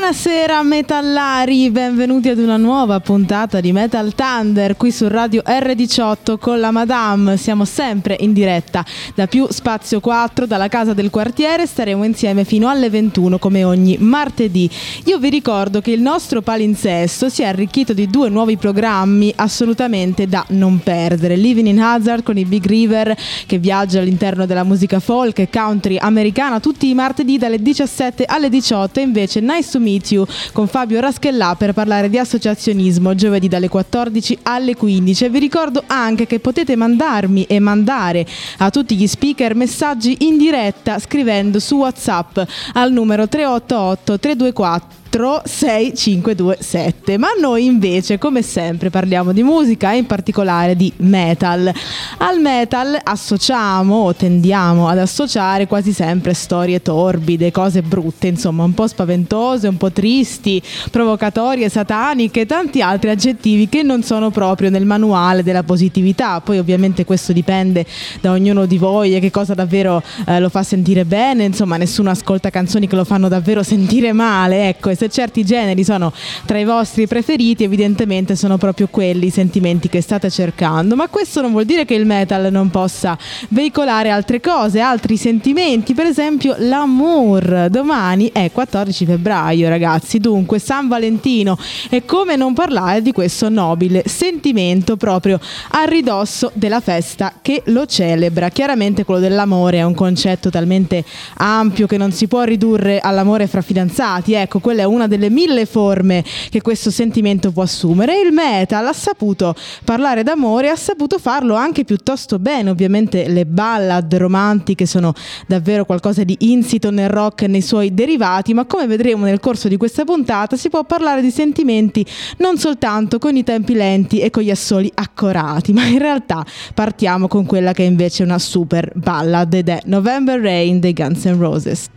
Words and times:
Buonasera 0.00 0.62
metallari, 0.62 1.70
benvenuti 1.70 2.30
ad 2.30 2.38
una 2.38 2.56
nuova 2.56 3.00
puntata 3.00 3.60
di 3.60 3.70
Metal 3.70 4.14
Thunder 4.14 4.74
qui 4.74 4.90
su 4.90 5.06
Radio 5.08 5.42
R18 5.44 6.38
con 6.38 6.58
la 6.58 6.70
Madame. 6.70 7.36
Siamo 7.36 7.66
sempre 7.66 8.16
in 8.18 8.32
diretta 8.32 8.82
da 9.14 9.26
più 9.26 9.46
Spazio 9.50 10.00
4 10.00 10.46
dalla 10.46 10.68
casa 10.68 10.94
del 10.94 11.10
quartiere, 11.10 11.66
staremo 11.66 12.02
insieme 12.02 12.44
fino 12.44 12.68
alle 12.70 12.88
21 12.88 13.38
come 13.38 13.62
ogni 13.62 13.98
martedì. 14.00 14.68
Io 15.04 15.18
vi 15.18 15.28
ricordo 15.28 15.82
che 15.82 15.90
il 15.90 16.00
nostro 16.00 16.40
palinsesto 16.40 17.28
si 17.28 17.42
è 17.42 17.46
arricchito 17.46 17.92
di 17.92 18.08
due 18.08 18.30
nuovi 18.30 18.56
programmi 18.56 19.30
assolutamente 19.36 20.26
da 20.26 20.44
non 20.48 20.80
perdere. 20.82 21.36
Living 21.36 21.68
in 21.68 21.80
Hazard 21.80 22.22
con 22.22 22.38
i 22.38 22.46
Big 22.46 22.66
River 22.66 23.14
che 23.46 23.58
viaggia 23.58 24.00
all'interno 24.00 24.46
della 24.46 24.64
musica 24.64 24.98
folk 24.98 25.40
e 25.40 25.50
country 25.50 25.98
americana 26.00 26.58
tutti 26.58 26.88
i 26.88 26.94
martedì 26.94 27.36
dalle 27.36 27.60
17 27.60 28.24
alle 28.24 28.48
18 28.48 28.98
e 28.98 29.02
invece 29.02 29.40
Nice 29.40 29.70
to 29.70 29.78
Meet 29.78 29.88
You 30.08 30.26
con 30.52 30.68
Fabio 30.68 31.00
Raschellà 31.00 31.54
per 31.56 31.72
parlare 31.72 32.08
di 32.08 32.18
associazionismo 32.18 33.14
giovedì 33.14 33.48
dalle 33.48 33.68
14 33.68 34.38
alle 34.42 34.76
15 34.76 35.24
e 35.24 35.30
vi 35.30 35.38
ricordo 35.38 35.82
anche 35.86 36.26
che 36.26 36.40
potete 36.40 36.76
mandarmi 36.76 37.44
e 37.44 37.58
mandare 37.58 38.26
a 38.58 38.70
tutti 38.70 38.96
gli 38.96 39.06
speaker 39.06 39.54
messaggi 39.54 40.18
in 40.20 40.36
diretta 40.36 40.98
scrivendo 40.98 41.58
su 41.58 41.76
WhatsApp 41.76 42.38
al 42.74 42.92
numero 42.92 43.28
388 43.28 44.18
324 44.18 44.99
46527. 45.10 47.18
Ma 47.18 47.28
noi 47.40 47.64
invece, 47.64 48.18
come 48.18 48.42
sempre, 48.42 48.90
parliamo 48.90 49.32
di 49.32 49.42
musica 49.42 49.92
e 49.92 49.96
in 49.98 50.06
particolare 50.06 50.76
di 50.76 50.92
metal. 50.98 51.72
Al 52.18 52.40
metal 52.40 52.96
associamo 53.02 53.96
o 53.96 54.14
tendiamo 54.14 54.86
ad 54.88 54.98
associare 54.98 55.66
quasi 55.66 55.92
sempre 55.92 56.34
storie 56.34 56.80
torbide, 56.80 57.50
cose 57.50 57.82
brutte, 57.82 58.28
insomma, 58.28 58.62
un 58.64 58.74
po' 58.74 58.86
spaventose, 58.86 59.66
un 59.68 59.76
po' 59.76 59.90
tristi, 59.90 60.62
provocatorie, 60.90 61.68
sataniche, 61.68 62.46
tanti 62.46 62.80
altri 62.80 63.10
aggettivi 63.10 63.68
che 63.68 63.82
non 63.82 64.02
sono 64.02 64.30
proprio 64.30 64.70
nel 64.70 64.86
manuale 64.86 65.42
della 65.42 65.64
positività. 65.64 66.40
Poi 66.40 66.58
ovviamente 66.58 67.04
questo 67.04 67.32
dipende 67.32 67.84
da 68.20 68.30
ognuno 68.30 68.66
di 68.66 68.78
voi 68.78 69.16
e 69.16 69.20
che 69.20 69.30
cosa 69.30 69.54
davvero 69.54 70.02
eh, 70.26 70.38
lo 70.38 70.48
fa 70.48 70.62
sentire 70.62 71.04
bene, 71.04 71.44
insomma, 71.44 71.76
nessuno 71.76 72.10
ascolta 72.10 72.50
canzoni 72.50 72.86
che 72.86 72.94
lo 72.96 73.04
fanno 73.04 73.28
davvero 73.28 73.62
sentire 73.62 74.12
male, 74.12 74.68
ecco, 74.68 74.90
se 75.00 75.08
certi 75.08 75.46
generi 75.46 75.82
sono 75.82 76.12
tra 76.44 76.58
i 76.58 76.64
vostri 76.66 77.06
preferiti, 77.06 77.64
evidentemente 77.64 78.36
sono 78.36 78.58
proprio 78.58 78.88
quelli 78.90 79.28
i 79.28 79.30
sentimenti 79.30 79.88
che 79.88 80.02
state 80.02 80.28
cercando, 80.28 80.94
ma 80.94 81.08
questo 81.08 81.40
non 81.40 81.52
vuol 81.52 81.64
dire 81.64 81.86
che 81.86 81.94
il 81.94 82.04
metal 82.04 82.52
non 82.52 82.68
possa 82.68 83.16
veicolare 83.48 84.10
altre 84.10 84.40
cose, 84.40 84.80
altri 84.80 85.16
sentimenti, 85.16 85.94
per 85.94 86.04
esempio 86.04 86.54
l'amore. 86.58 87.70
Domani 87.70 88.30
è 88.30 88.50
14 88.52 89.06
febbraio, 89.06 89.70
ragazzi, 89.70 90.18
dunque 90.18 90.58
San 90.58 90.88
Valentino 90.88 91.56
e 91.88 92.04
come 92.04 92.36
non 92.36 92.52
parlare 92.52 93.00
di 93.00 93.12
questo 93.12 93.48
nobile 93.48 94.02
sentimento 94.04 94.98
proprio 94.98 95.40
a 95.70 95.84
ridosso 95.84 96.50
della 96.52 96.80
festa 96.80 97.32
che 97.40 97.62
lo 97.66 97.86
celebra. 97.86 98.50
Chiaramente 98.50 99.04
quello 99.04 99.20
dell'amore 99.20 99.78
è 99.78 99.82
un 99.82 99.94
concetto 99.94 100.50
talmente 100.50 101.04
ampio 101.38 101.86
che 101.86 101.96
non 101.96 102.12
si 102.12 102.28
può 102.28 102.42
ridurre 102.42 103.00
all'amore 103.00 103.46
fra 103.46 103.62
fidanzati, 103.62 104.34
ecco, 104.34 104.58
quella 104.58 104.82
è 104.82 104.84
una 104.90 105.06
delle 105.06 105.30
mille 105.30 105.66
forme 105.66 106.24
che 106.50 106.60
questo 106.60 106.90
sentimento 106.90 107.52
può 107.52 107.62
assumere. 107.62 108.20
Il 108.20 108.32
metal 108.32 108.86
ha 108.86 108.92
saputo 108.92 109.54
parlare 109.84 110.22
d'amore, 110.22 110.68
ha 110.68 110.76
saputo 110.76 111.18
farlo 111.18 111.54
anche 111.54 111.84
piuttosto 111.84 112.38
bene. 112.38 112.70
Ovviamente 112.70 113.28
le 113.28 113.46
ballad 113.46 114.14
romantiche 114.14 114.86
sono 114.86 115.12
davvero 115.46 115.84
qualcosa 115.84 116.24
di 116.24 116.36
insito 116.40 116.90
nel 116.90 117.08
rock 117.08 117.42
e 117.42 117.46
nei 117.46 117.62
suoi 117.62 117.94
derivati, 117.94 118.54
ma 118.54 118.64
come 118.64 118.86
vedremo 118.86 119.24
nel 119.24 119.40
corso 119.40 119.68
di 119.68 119.76
questa 119.76 120.04
puntata 120.04 120.56
si 120.56 120.68
può 120.68 120.84
parlare 120.84 121.20
di 121.20 121.30
sentimenti 121.30 122.04
non 122.38 122.58
soltanto 122.58 123.18
con 123.18 123.36
i 123.36 123.44
tempi 123.44 123.74
lenti 123.74 124.20
e 124.20 124.30
con 124.30 124.42
gli 124.42 124.50
assoli 124.50 124.90
accorati, 124.94 125.72
ma 125.72 125.84
in 125.86 125.98
realtà 125.98 126.44
partiamo 126.74 127.28
con 127.28 127.46
quella 127.46 127.72
che 127.72 127.84
è 127.84 127.86
invece 127.86 128.22
una 128.22 128.38
super 128.38 128.92
ballad 128.94 129.52
ed 129.54 129.68
è 129.68 129.80
November 129.84 130.40
Rain 130.40 130.80
dei 130.80 130.92
Guns 130.92 131.24
N' 131.24 131.38
Roses. 131.38 131.88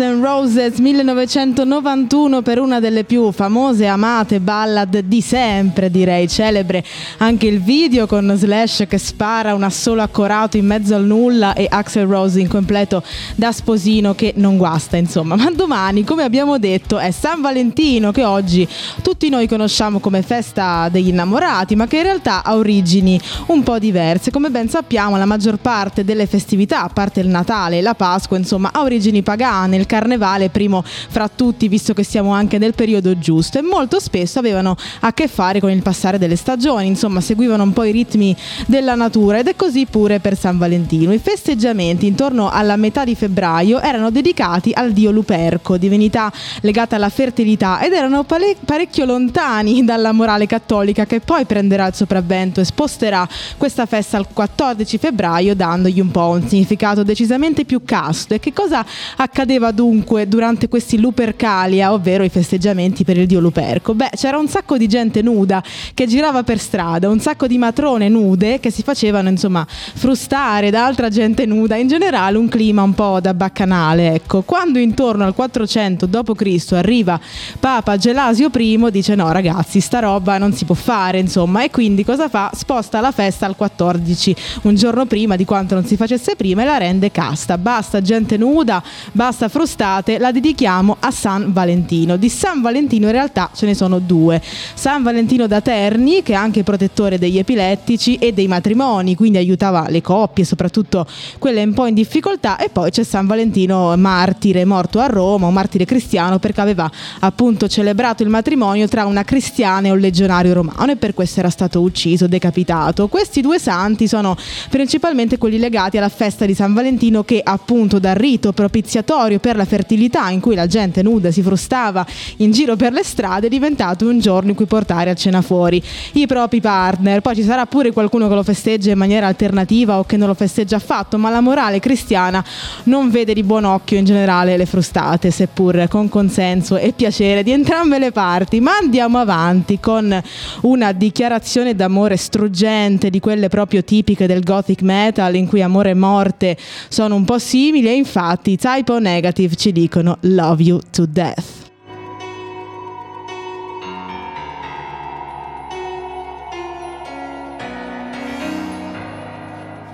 N' 0.00 0.22
Roses 0.22 0.78
1991 0.78 2.40
per 2.40 2.58
una 2.58 2.80
delle 2.80 3.04
più 3.04 3.30
famose 3.32 3.84
e 3.84 3.86
amate 3.86 4.40
ballad 4.40 4.98
di 5.00 5.20
sempre, 5.20 5.90
direi 5.90 6.26
celebre 6.26 6.82
anche 7.18 7.46
il 7.46 7.60
video 7.60 8.06
con 8.06 8.32
Slash 8.34 8.84
che 8.88 8.96
spara 8.96 9.54
un 9.54 9.62
assolo 9.62 10.00
accorato 10.00 10.56
in 10.56 10.64
mezzo 10.64 10.94
al 10.94 11.04
nulla 11.04 11.52
e 11.52 11.66
Axel 11.68 12.06
Rose 12.06 12.40
in 12.40 12.48
completo 12.48 13.02
da 13.34 13.52
sposino 13.52 14.14
che 14.14 14.32
non 14.36 14.56
guasta, 14.56 14.96
insomma. 14.96 15.36
Ma 15.36 15.50
domani, 15.50 16.02
come 16.02 16.22
abbiamo 16.22 16.58
detto, 16.58 16.98
è 16.98 17.10
San 17.10 17.42
Valentino 17.42 18.10
che 18.10 18.24
oggi 18.24 18.66
tutti 19.02 19.28
noi 19.28 19.46
conosciamo 19.46 19.98
come 19.98 20.22
festa 20.22 20.88
degli 20.90 21.08
innamorati, 21.08 21.76
ma 21.76 21.86
che 21.86 21.98
in 21.98 22.04
realtà 22.04 22.42
ha 22.42 22.56
origini 22.56 23.20
un 23.48 23.62
po' 23.62 23.78
diverse. 23.78 24.30
Come 24.30 24.48
ben 24.48 24.70
sappiamo, 24.70 25.18
la 25.18 25.26
maggior 25.26 25.58
parte 25.58 26.04
delle 26.04 26.26
festività, 26.26 26.84
a 26.84 26.88
parte 26.88 27.20
il 27.20 27.28
Natale 27.28 27.76
e 27.76 27.82
la 27.82 27.94
Pasqua, 27.94 28.38
insomma, 28.38 28.70
ha 28.72 28.80
origini 28.80 29.22
pagane, 29.22 29.76
il 29.76 29.88
carnevale 29.90 30.50
primo 30.50 30.84
fra 30.84 31.28
tutti, 31.28 31.66
visto 31.66 31.94
che 31.94 32.04
siamo 32.04 32.32
anche 32.32 32.58
nel 32.58 32.74
periodo 32.74 33.18
giusto 33.18 33.58
e 33.58 33.62
molto 33.62 33.98
spesso 33.98 34.38
avevano 34.38 34.76
a 35.00 35.12
che 35.12 35.26
fare 35.26 35.58
con 35.58 35.68
il 35.68 35.82
passare 35.82 36.16
delle 36.16 36.36
stagioni, 36.36 36.86
insomma, 36.86 37.20
seguivano 37.20 37.64
un 37.64 37.72
po' 37.72 37.82
i 37.82 37.90
ritmi 37.90 38.36
della 38.66 38.94
natura 38.94 39.40
ed 39.40 39.48
è 39.48 39.56
così 39.56 39.86
pure 39.86 40.20
per 40.20 40.38
San 40.38 40.58
Valentino. 40.58 41.12
I 41.12 41.18
festeggiamenti 41.18 42.06
intorno 42.06 42.50
alla 42.50 42.76
metà 42.76 43.02
di 43.02 43.16
febbraio 43.16 43.80
erano 43.80 44.12
dedicati 44.12 44.70
al 44.72 44.92
dio 44.92 45.10
Luperco, 45.10 45.76
divinità 45.76 46.32
legata 46.60 46.94
alla 46.94 47.08
fertilità 47.08 47.80
ed 47.80 47.92
erano 47.92 48.22
pare- 48.22 48.54
parecchio 48.64 49.04
lontani 49.04 49.84
dalla 49.84 50.12
morale 50.12 50.46
cattolica 50.46 51.04
che 51.04 51.18
poi 51.18 51.46
prenderà 51.46 51.88
il 51.88 51.94
sopravvento 51.94 52.60
e 52.60 52.64
sposterà 52.64 53.28
questa 53.56 53.86
festa 53.86 54.16
al 54.18 54.28
14 54.32 54.98
febbraio 54.98 55.56
dandogli 55.56 55.98
un 55.98 56.12
po' 56.12 56.28
un 56.28 56.46
significato 56.46 57.02
decisamente 57.02 57.64
più 57.64 57.82
casto. 57.84 58.34
E 58.34 58.38
che 58.38 58.52
cosa 58.52 58.84
accadeva 59.16 59.69
dunque 59.70 60.28
durante 60.28 60.68
questi 60.68 60.98
Lupercalia, 60.98 61.92
ovvero 61.92 62.24
i 62.24 62.28
festeggiamenti 62.28 63.04
per 63.04 63.16
il 63.16 63.26
dio 63.26 63.40
Luperco? 63.40 63.94
Beh, 63.94 64.10
c'era 64.16 64.38
un 64.38 64.48
sacco 64.48 64.76
di 64.76 64.88
gente 64.88 65.22
nuda 65.22 65.62
che 65.94 66.06
girava 66.06 66.42
per 66.42 66.58
strada, 66.58 67.08
un 67.08 67.20
sacco 67.20 67.46
di 67.46 67.58
matrone 67.58 68.08
nude 68.08 68.60
che 68.60 68.70
si 68.70 68.82
facevano 68.82 69.28
insomma 69.28 69.66
frustare 69.68 70.70
da 70.70 70.84
altra 70.84 71.08
gente 71.08 71.46
nuda, 71.46 71.76
in 71.76 71.88
generale 71.88 72.38
un 72.38 72.48
clima 72.48 72.82
un 72.82 72.94
po' 72.94 73.18
da 73.20 73.34
baccanale, 73.34 74.14
ecco. 74.14 74.42
Quando 74.42 74.78
intorno 74.78 75.24
al 75.24 75.34
400 75.34 76.06
d.C. 76.06 76.72
arriva 76.72 77.20
Papa 77.58 77.96
Gelasio 77.96 78.50
I, 78.54 78.88
dice 78.90 79.14
no 79.14 79.30
ragazzi, 79.32 79.80
sta 79.80 80.00
roba 80.00 80.38
non 80.38 80.52
si 80.52 80.64
può 80.64 80.74
fare, 80.74 81.18
insomma, 81.18 81.62
e 81.62 81.70
quindi 81.70 82.04
cosa 82.04 82.28
fa? 82.28 82.50
Sposta 82.54 83.00
la 83.00 83.12
festa 83.12 83.46
al 83.46 83.56
14, 83.56 84.36
un 84.62 84.74
giorno 84.74 85.06
prima 85.06 85.36
di 85.36 85.44
quanto 85.44 85.74
non 85.74 85.84
si 85.84 85.96
facesse 85.96 86.36
prima 86.36 86.62
e 86.62 86.64
la 86.64 86.78
rende 86.78 87.10
casta. 87.10 87.58
Basta 87.58 88.00
gente 88.00 88.36
nuda, 88.36 88.82
basta 89.12 89.48
frustate, 89.60 90.18
la 90.18 90.32
dedichiamo 90.32 90.96
a 91.00 91.10
San 91.10 91.52
Valentino. 91.52 92.16
Di 92.16 92.30
San 92.30 92.62
Valentino 92.62 93.04
in 93.06 93.12
realtà 93.12 93.50
ce 93.54 93.66
ne 93.66 93.74
sono 93.74 93.98
due. 93.98 94.40
San 94.42 95.02
Valentino 95.02 95.46
da 95.46 95.60
Terni, 95.60 96.22
che 96.22 96.32
è 96.32 96.36
anche 96.36 96.62
protettore 96.62 97.18
degli 97.18 97.36
epilettici 97.36 98.14
e 98.14 98.32
dei 98.32 98.46
matrimoni, 98.46 99.14
quindi 99.14 99.36
aiutava 99.36 99.84
le 99.90 100.00
coppie, 100.00 100.44
soprattutto 100.44 101.06
quelle 101.38 101.62
un 101.62 101.74
po' 101.74 101.84
in 101.84 101.92
difficoltà, 101.92 102.56
e 102.56 102.70
poi 102.70 102.90
c'è 102.90 103.02
San 103.02 103.26
Valentino 103.26 103.94
martire, 103.98 104.64
morto 104.64 104.98
a 104.98 105.08
Roma, 105.08 105.48
un 105.48 105.52
martire 105.52 105.84
cristiano 105.84 106.38
perché 106.38 106.62
aveva 106.62 106.90
appunto 107.18 107.68
celebrato 107.68 108.22
il 108.22 108.30
matrimonio 108.30 108.88
tra 108.88 109.04
una 109.04 109.24
cristiana 109.24 109.88
e 109.88 109.90
un 109.90 109.98
legionario 109.98 110.54
romano 110.54 110.92
e 110.92 110.96
per 110.96 111.12
questo 111.12 111.40
era 111.40 111.50
stato 111.50 111.82
ucciso, 111.82 112.26
decapitato. 112.26 113.08
Questi 113.08 113.42
due 113.42 113.58
santi 113.58 114.08
sono 114.08 114.34
principalmente 114.70 115.36
quelli 115.36 115.58
legati 115.58 115.98
alla 115.98 116.08
festa 116.08 116.46
di 116.46 116.54
San 116.54 116.72
Valentino 116.72 117.24
che 117.24 117.42
appunto 117.44 117.98
dal 117.98 118.14
rito 118.14 118.52
propiziatorio 118.52 119.38
per 119.38 119.49
la 119.56 119.64
fertilità 119.64 120.28
in 120.30 120.40
cui 120.40 120.54
la 120.54 120.66
gente 120.66 121.02
nuda 121.02 121.30
si 121.30 121.42
frustava 121.42 122.06
in 122.36 122.50
giro 122.50 122.76
per 122.76 122.92
le 122.92 123.02
strade 123.02 123.46
è 123.46 123.50
diventato 123.50 124.06
un 124.06 124.18
giorno 124.18 124.50
in 124.50 124.56
cui 124.56 124.66
portare 124.66 125.10
a 125.10 125.14
cena 125.14 125.42
fuori 125.42 125.82
i 126.12 126.26
propri 126.26 126.60
partner. 126.60 127.20
Poi 127.20 127.34
ci 127.34 127.42
sarà 127.42 127.66
pure 127.66 127.92
qualcuno 127.92 128.28
che 128.28 128.34
lo 128.34 128.42
festeggia 128.42 128.90
in 128.90 128.98
maniera 128.98 129.26
alternativa 129.26 129.98
o 129.98 130.04
che 130.04 130.16
non 130.16 130.28
lo 130.28 130.34
festeggia 130.34 130.76
affatto, 130.76 131.18
ma 131.18 131.30
la 131.30 131.40
morale 131.40 131.80
cristiana 131.80 132.44
non 132.84 133.10
vede 133.10 133.34
di 133.34 133.42
buon 133.42 133.64
occhio 133.64 133.98
in 133.98 134.04
generale 134.04 134.56
le 134.56 134.66
frustate, 134.66 135.30
seppur 135.30 135.86
con 135.88 136.08
consenso 136.08 136.76
e 136.76 136.92
piacere 136.92 137.42
di 137.42 137.50
entrambe 137.50 137.98
le 137.98 138.12
parti. 138.12 138.60
Ma 138.60 138.76
andiamo 138.76 139.18
avanti 139.18 139.80
con 139.80 140.20
una 140.62 140.92
dichiarazione 140.92 141.74
d'amore 141.74 142.16
struggente 142.16 143.10
di 143.10 143.20
quelle 143.20 143.48
proprio 143.48 143.82
tipiche 143.82 144.26
del 144.26 144.42
gothic 144.42 144.82
metal 144.82 145.34
in 145.34 145.46
cui 145.46 145.62
amore 145.62 145.90
e 145.90 145.94
morte 145.94 146.56
sono 146.88 147.14
un 147.14 147.24
po' 147.24 147.38
simili 147.38 147.88
e 147.88 147.94
infatti 147.94 148.56
Typo 148.56 148.98
Negative 148.98 149.39
ci 149.48 149.72
dicono 149.72 150.18
love 150.22 150.62
you 150.62 150.78
to 150.90 151.06
death. 151.06 151.70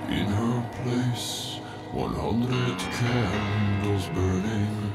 In 0.09 0.27
her 0.27 0.63
place, 0.83 1.61
100 1.93 2.77
candles 2.91 4.07
burning. 4.13 4.91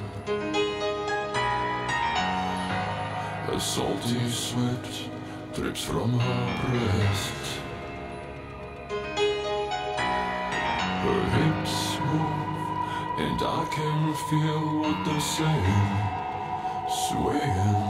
A 3.48 3.58
salty 3.58 4.28
sweat 4.28 5.10
drips 5.54 5.82
from 5.82 6.18
her 6.18 6.68
breast. 6.68 7.01
I 13.54 13.66
can 13.66 14.14
feel 14.14 14.60
what 14.80 15.04
they're 15.04 15.20
saying, 15.20 15.90
swaying. 16.88 17.82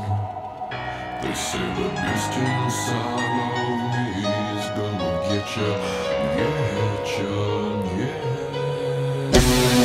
They 1.23 1.35
say 1.35 1.67
the 1.79 1.89
beast 2.03 2.35
inside 2.35 3.63
of 3.63 3.79
me 3.93 4.27
is 4.59 4.67
gonna 4.77 5.11
get 5.29 5.47
ya, 5.57 5.71
get 6.37 7.07
ya, 7.15 7.35
yeah. 7.97 9.82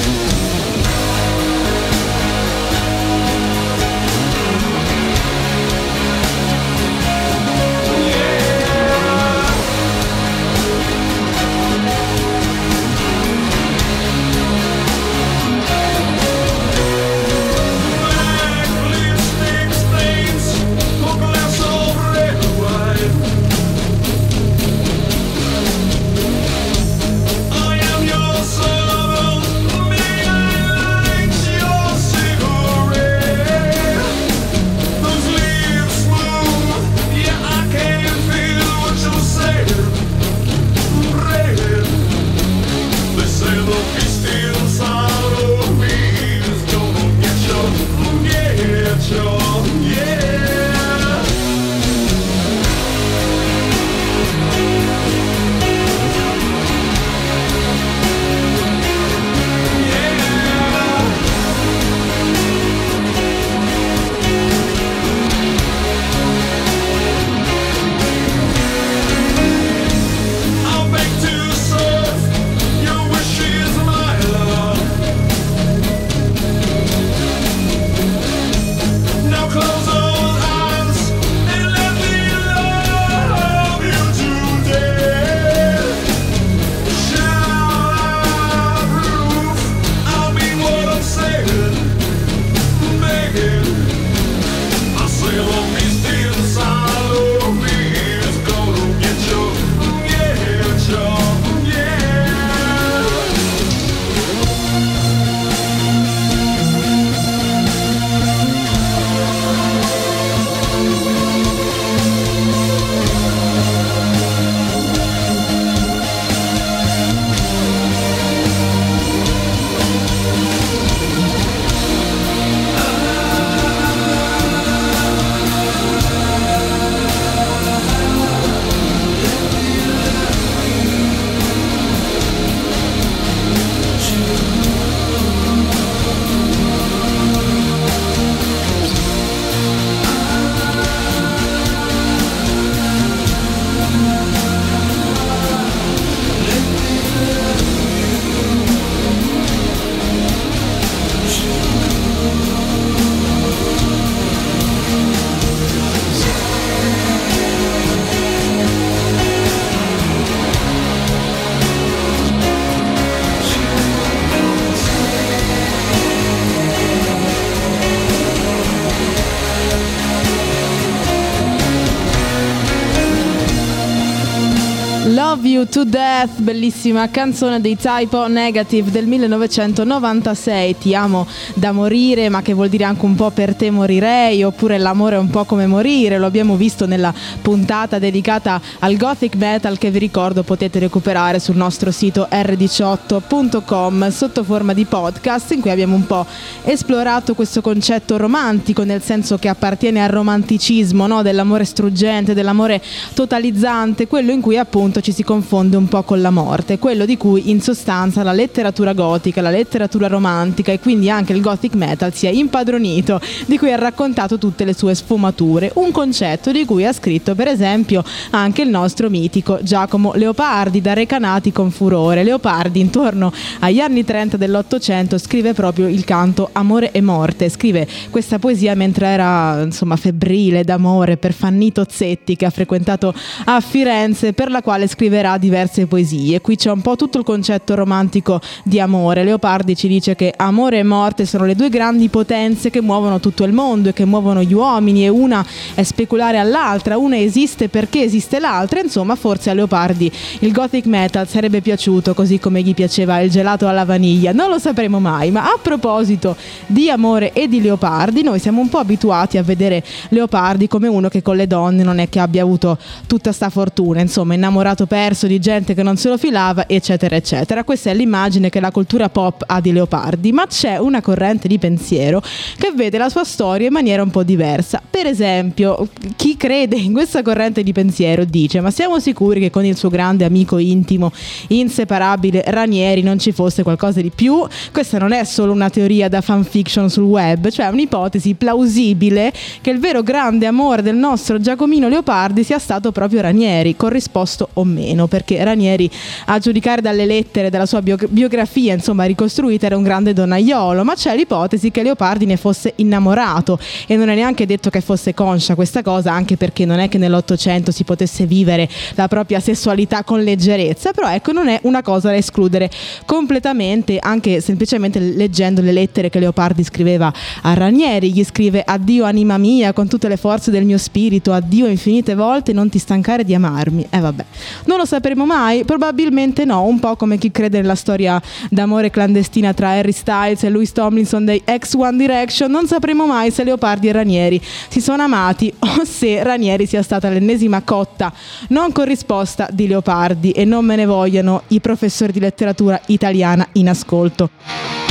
You 175.58 175.66
to 175.66 175.86
Death, 175.86 176.40
bellissima 176.42 177.10
canzone 177.10 177.60
dei 177.60 177.76
Typo 177.76 178.28
Negative 178.28 178.92
del 178.92 179.08
1996. 179.08 180.78
Ti 180.78 180.94
amo 180.94 181.26
da 181.56 181.72
morire, 181.72 182.30
ma 182.30 182.44
che 182.44 182.54
vuol 182.54 182.70
dire 182.70 182.84
anche 182.84 183.04
un 183.06 183.16
po' 183.16 183.32
per 183.32 183.56
te 183.56 183.72
morirei, 183.72 184.44
oppure 184.44 184.78
l'amore 184.78 185.16
è 185.16 185.18
un 185.18 185.32
po' 185.32 185.46
come 185.46 185.66
morire. 185.66 186.20
Lo 186.20 186.28
abbiamo 186.28 186.58
visto 186.58 186.86
nella 186.86 187.12
puntata 187.42 187.98
dedicata 187.98 188.62
al 188.78 188.98
gothic 188.98 189.34
metal 189.34 189.80
che 189.80 189.90
vi 189.90 189.98
ricordo 189.98 190.44
potete 190.44 190.78
recuperare 190.78 191.40
sul 191.40 191.56
nostro 191.56 191.90
sito 191.90 192.28
r18.com 192.30 194.12
sotto 194.12 194.44
forma 194.44 194.74
di 194.74 194.86
podcast 194.86 195.54
in 195.54 195.62
cui 195.62 195.72
abbiamo 195.72 195.96
un 195.96 196.06
po' 196.06 196.28
esplorato 196.66 197.34
questo 197.34 197.62
concetto 197.62 198.16
romantico, 198.18 198.84
nel 198.84 199.02
senso 199.02 199.40
che 199.40 199.48
appartiene 199.48 200.04
al 200.04 200.10
romanticismo, 200.10 201.08
no? 201.08 201.24
dell'amore 201.24 201.66
struggente, 201.66 202.36
dell'amore 202.36 202.80
totalizzante, 203.16 204.06
quello 204.06 204.32
in 204.32 204.42
cui 204.42 204.60
appunto 204.60 205.02
ci 205.02 205.12
si 205.12 205.24
confonde 205.48 205.78
un 205.78 205.88
po' 205.88 206.04
con 206.04 206.20
la 206.20 206.30
morte, 206.30 206.78
quello 206.78 207.06
di 207.06 207.16
cui 207.16 207.52
in 207.52 207.62
sostanza 207.62 208.22
la 208.22 208.34
letteratura 208.34 208.92
gotica, 208.92 209.40
la 209.40 209.50
letteratura 209.50 210.08
romantica 210.08 210.74
e 210.74 210.80
quindi 210.82 211.10
anche 211.10 211.32
il 211.32 211.40
gothic 211.40 211.74
metal 211.74 212.14
si 212.14 212.26
è 212.26 212.30
impadronito, 212.30 213.22
di 213.46 213.58
cui 213.58 213.72
ha 213.72 213.78
raccontato 213.78 214.38
tutte 214.38 214.66
le 214.66 214.74
sue 214.74 214.94
sfumature, 214.94 215.72
un 215.76 215.92
concetto 215.92 216.52
di 216.52 216.66
cui 216.66 216.86
ha 216.86 216.92
scritto 216.92 217.34
per 217.34 217.48
esempio 217.48 218.04
anche 218.32 218.62
il 218.62 218.68
nostro 218.68 219.10
mitico 219.10 219.60
Giacomo 219.62 220.12
Leopardi, 220.16 220.82
da 220.82 220.92
Recanati 220.92 221.54
con 221.54 221.72
furore. 221.72 222.26
Leopardi 222.26 222.82
intorno 222.82 223.32
agli 223.60 223.80
anni 223.80 224.04
30 224.04 224.36
dell'Ottocento 224.36 225.18
scrive 225.18 225.54
proprio 225.54 225.88
il 225.88 226.04
canto 226.04 226.50
Amore 226.52 226.92
e 226.92 227.00
morte, 227.00 227.48
scrive 227.48 227.88
questa 228.10 228.38
poesia 228.38 228.76
mentre 228.76 229.08
era 229.08 229.62
insomma 229.62 229.96
febbrile 229.96 230.66
d'amore 230.66 231.16
per 231.16 231.32
Fannito 231.32 231.86
Zetti 231.88 232.36
che 232.36 232.46
ha 232.46 232.50
frequentato 232.50 233.14
a 233.46 233.62
Firenze 233.62 234.34
per 234.34 234.52
la 234.52 234.62
quale 234.62 234.88
scriverà 234.88 235.36
diverse 235.38 235.88
poesie. 235.88 236.42
Qui 236.42 236.56
c'è 236.56 236.72
un 236.72 236.82
po' 236.82 236.96
tutto 236.96 237.18
il 237.18 237.24
concetto 237.24 237.76
romantico 237.76 238.42
di 238.64 238.80
amore. 238.80 239.24
Leopardi 239.24 239.76
ci 239.76 239.88
dice 239.88 240.16
che 240.16 240.34
amore 240.36 240.80
e 240.80 240.84
morte 240.84 241.26
sono 241.26 241.46
le 241.46 241.56
due 241.56 241.70
grandi 241.70 242.10
potenze 242.10 242.70
che 242.70 242.82
muovono 242.82 243.20
tutto 243.20 243.44
il 243.44 243.54
mondo 243.54 243.90
e 243.90 243.94
che 243.94 244.06
muovono 244.06 244.42
gli 244.42 244.54
uomini 244.54 245.06
e 245.06 245.10
una 245.10 245.46
è 245.74 245.84
speculare 245.84 246.38
all'altra, 246.38 246.98
una 246.98 247.18
esiste 247.18 247.70
perché 247.70 248.04
esiste 248.04 248.40
l'altra. 248.40 248.80
Insomma, 248.80 249.16
forse 249.16 249.50
a 249.50 249.54
Leopardi 249.54 250.12
il 250.40 250.52
gothic 250.52 250.86
metal 250.86 251.28
sarebbe 251.28 251.62
piaciuto 251.62 252.14
così 252.14 252.40
come 252.40 252.62
gli 252.62 252.74
piaceva 252.74 253.20
il 253.20 253.30
gelato 253.30 253.68
alla 253.68 253.86
vaniglia. 253.86 254.32
Non 254.32 254.50
lo 254.50 254.60
sapremo 254.60 255.00
mai, 255.00 255.32
ma 255.32 255.44
a 255.44 255.58
proposito 255.62 256.36
di 256.66 256.90
amore 256.90 257.34
e 257.34 257.48
di 257.48 257.62
Leopardi, 257.62 258.24
noi 258.24 258.40
siamo 258.40 258.62
un 258.62 258.70
po' 258.70 258.80
abituati 258.80 259.38
a 259.38 259.44
vedere 259.44 259.84
Leopardi 260.10 260.68
come 260.68 260.88
uno 260.88 261.10
che 261.10 261.22
con 261.22 261.36
le 261.36 261.48
donne 261.48 261.84
non 261.84 262.00
è 262.00 262.10
che 262.10 262.20
abbia 262.20 262.44
avuto 262.44 262.78
tutta 263.08 263.32
sta 263.32 263.50
fortuna, 263.50 264.02
insomma, 264.02 264.34
innamorato 264.34 264.86
perso 264.86 265.27
di 265.28 265.40
gente 265.40 265.74
che 265.74 265.84
non 265.84 265.98
se 265.98 266.10
lo 266.10 266.18
filava, 266.18 266.68
eccetera, 266.68 267.16
eccetera. 267.16 267.64
Questa 267.64 267.90
è 267.90 267.94
l'immagine 267.94 268.50
che 268.50 268.60
la 268.60 268.72
cultura 268.72 269.10
pop 269.10 269.44
ha 269.46 269.62
di 269.62 269.72
Leopardi, 269.72 270.32
ma 270.32 270.48
c'è 270.48 270.78
una 270.78 271.02
corrente 271.02 271.48
di 271.48 271.60
pensiero 271.60 272.22
che 272.58 272.72
vede 272.76 272.98
la 272.98 273.10
sua 273.10 273.24
storia 273.24 273.68
in 273.68 273.74
maniera 273.74 274.02
un 274.02 274.10
po' 274.10 274.24
diversa. 274.24 274.82
Per 274.90 275.06
esempio, 275.06 275.90
chi 276.16 276.38
crede 276.38 276.76
in 276.76 276.94
questa 276.94 277.22
corrente 277.22 277.64
di 277.64 277.72
pensiero 277.72 278.24
dice: 278.24 278.62
Ma 278.62 278.72
siamo 278.72 279.00
sicuri 279.00 279.40
che 279.40 279.50
con 279.50 279.66
il 279.66 279.78
suo 279.78 279.90
grande 279.90 280.26
amico 280.26 280.58
intimo, 280.58 281.12
inseparabile 281.48 282.44
Ranieri, 282.48 283.02
non 283.02 283.20
ci 283.20 283.32
fosse 283.32 283.64
qualcosa 283.64 284.02
di 284.02 284.12
più? 284.14 284.46
Questa 284.72 284.98
non 284.98 285.12
è 285.12 285.24
solo 285.24 285.52
una 285.52 285.70
teoria 285.70 286.10
da 286.10 286.22
fanfiction 286.22 286.90
sul 286.90 287.04
web, 287.04 287.50
cioè 287.50 287.68
un'ipotesi 287.68 288.34
plausibile 288.34 289.32
che 289.62 289.70
il 289.70 289.80
vero 289.80 290.04
grande 290.04 290.46
amore 290.46 290.82
del 290.82 290.96
nostro 290.96 291.40
Giacomino 291.40 291.88
Leopardi 291.88 292.44
sia 292.44 292.60
stato 292.60 292.92
proprio 292.92 293.22
Ranieri, 293.22 293.76
corrisposto 293.76 294.50
o 294.54 294.64
meno, 294.64 295.08
perché 295.18 295.44
Ranieri, 295.44 295.90
a 296.26 296.38
giudicare 296.38 296.80
dalle 296.80 297.06
lettere 297.06 297.50
della 297.50 297.66
sua 297.66 297.82
bio- 297.82 297.98
biografia, 298.10 298.74
insomma, 298.74 299.06
ricostruita, 299.06 299.66
era 299.66 299.76
un 299.76 299.82
grande 299.82 300.14
donnaiolo, 300.14 300.84
ma 300.84 300.94
c'è 300.94 301.16
l'ipotesi 301.16 301.72
che 301.72 301.82
Leopardi 301.82 302.28
ne 302.28 302.38
fosse 302.38 302.74
innamorato. 302.76 303.58
E 303.88 303.96
non 303.96 304.10
è 304.10 304.16
neanche 304.16 304.46
detto 304.46 304.70
che 304.70 304.80
fosse 304.82 305.16
conscia 305.16 305.56
questa 305.56 305.82
cosa, 305.82 306.12
anche 306.12 306.38
perché 306.38 306.66
non 306.66 306.78
è 306.78 306.88
che 306.88 307.00
nell'Ottocento 307.00 307.72
si 307.72 307.84
potesse 307.84 308.28
vivere 308.28 308.70
la 308.94 309.08
propria 309.08 309.40
sessualità 309.40 310.04
con 310.04 310.22
leggerezza, 310.22 310.92
però 310.92 311.10
ecco, 311.10 311.32
non 311.32 311.48
è 311.48 311.60
una 311.64 311.82
cosa 311.82 312.10
da 312.10 312.16
escludere 312.16 312.70
completamente, 313.06 313.98
anche 314.00 314.40
semplicemente 314.40 315.00
leggendo 315.00 315.62
le 315.62 315.72
lettere 315.72 316.10
che 316.10 316.20
Leopardi 316.20 316.64
scriveva 316.64 317.12
a 317.42 317.54
Ranieri, 317.56 318.14
gli 318.14 318.24
scrive 318.24 318.62
addio 318.64 319.04
anima 319.04 319.40
mia, 319.40 319.74
con 319.74 319.88
tutte 319.88 320.08
le 320.08 320.18
forze 320.18 320.52
del 320.52 320.64
mio 320.64 320.78
spirito, 320.78 321.34
addio 321.34 321.66
infinite 321.66 322.14
volte, 322.14 322.54
non 322.54 322.70
ti 322.70 322.78
stancare 322.78 323.24
di 323.24 323.34
amarmi. 323.34 323.88
E 323.90 323.98
eh, 323.98 324.00
vabbè, 324.00 324.26
non 324.66 324.78
lo 324.78 324.86
sapremo 325.08 325.26
mai? 325.26 325.64
Probabilmente 325.64 326.44
no, 326.44 326.66
un 326.66 326.80
po' 326.80 326.98
come 326.98 327.18
chi 327.18 327.32
crede 327.32 327.62
nella 327.62 327.76
storia 327.76 328.22
d'amore 328.50 328.90
clandestina 328.90 329.54
tra 329.54 329.70
Harry 329.70 329.94
Styles 329.94 330.44
e 330.44 330.50
Louis 330.50 330.70
Tomlinson 330.74 331.24
dei 331.24 331.42
ex 331.46 331.76
One 331.76 331.96
Direction. 331.96 332.52
Non 332.52 332.68
sapremo 332.68 333.06
mai 333.06 333.32
se 333.32 333.46
Leopardi 333.46 333.88
e 333.88 333.92
Ranieri 333.94 334.42
si 334.68 334.82
sono 334.82 335.04
amati 335.04 335.54
o 335.60 335.86
se 335.86 336.22
Ranieri 336.24 336.66
sia 336.66 336.82
stata 336.82 337.08
l'ennesima 337.08 337.62
cotta 337.62 338.12
non 338.50 338.74
corrisposta 338.74 339.48
di 339.50 339.68
Leopardi 339.68 340.32
e 340.32 340.44
non 340.44 340.66
me 340.66 340.76
ne 340.76 340.86
vogliano 340.86 341.44
i 341.50 341.62
professori 341.62 342.12
di 342.12 342.20
letteratura 342.20 342.82
italiana 342.88 343.48
in 343.54 343.70
ascolto. 343.70 344.87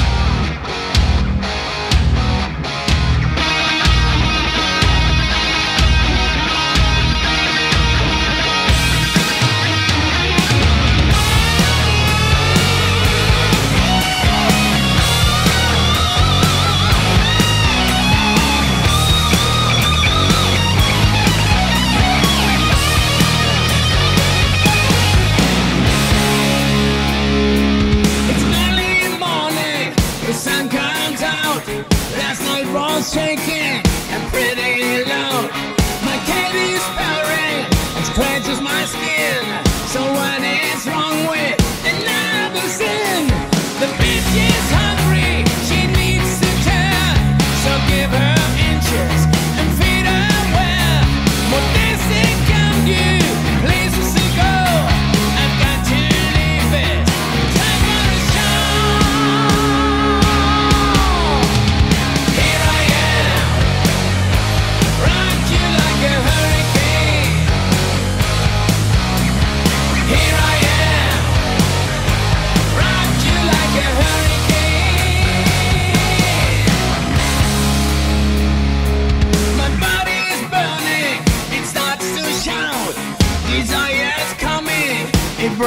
all 32.76 33.02
shaking 33.02 33.82
and 34.12 34.32
pretty 34.32 35.02
alone. 35.02 35.48
My 36.04 36.18
candy's 36.26 36.82
powdering, 36.94 37.66
it's 37.98 38.10
cleanses 38.10 38.60
my 38.60 38.84
skin. 38.84 39.05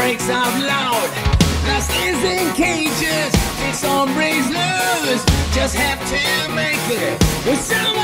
Breaks 0.10 0.30
out 0.32 0.60
loud. 0.63 1.10
Lost 1.68 1.91
is 1.91 2.24
in 2.24 2.52
cages, 2.56 3.32
it's 3.67 3.84
on. 3.84 4.10
Just 5.52 5.76
have 5.76 6.00
to 6.10 6.56
make 6.56 6.80
it 6.89 7.12
with 7.45 7.62
someone 7.62 7.98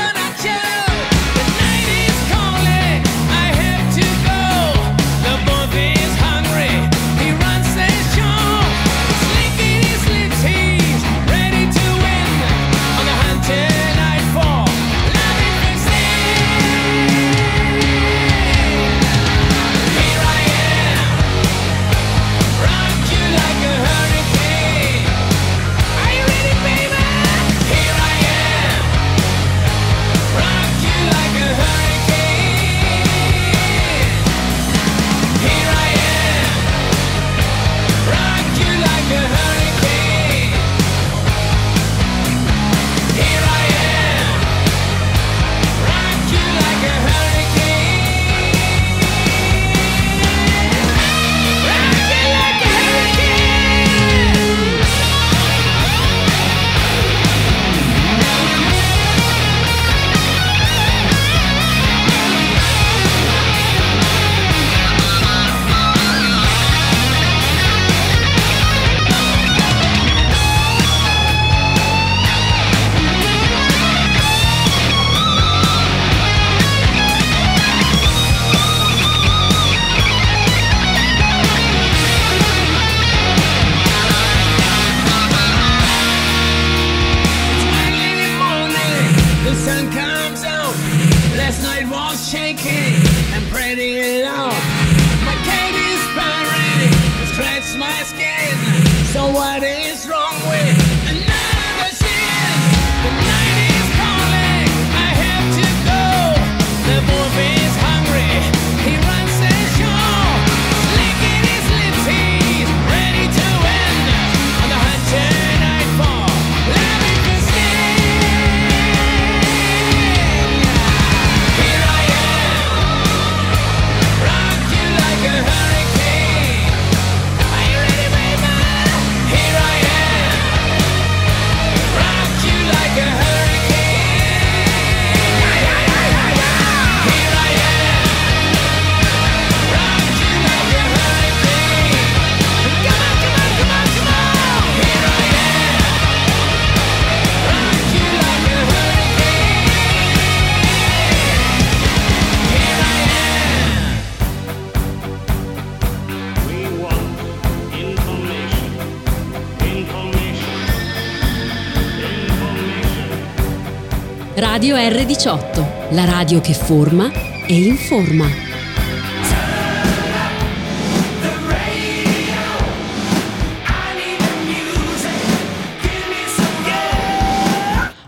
Radio 164.38 164.76
R18, 164.76 165.94
la 165.94 166.04
radio 166.04 166.42
che 166.42 166.52
forma 166.52 167.10
e 167.46 167.54
informa. 167.54 168.45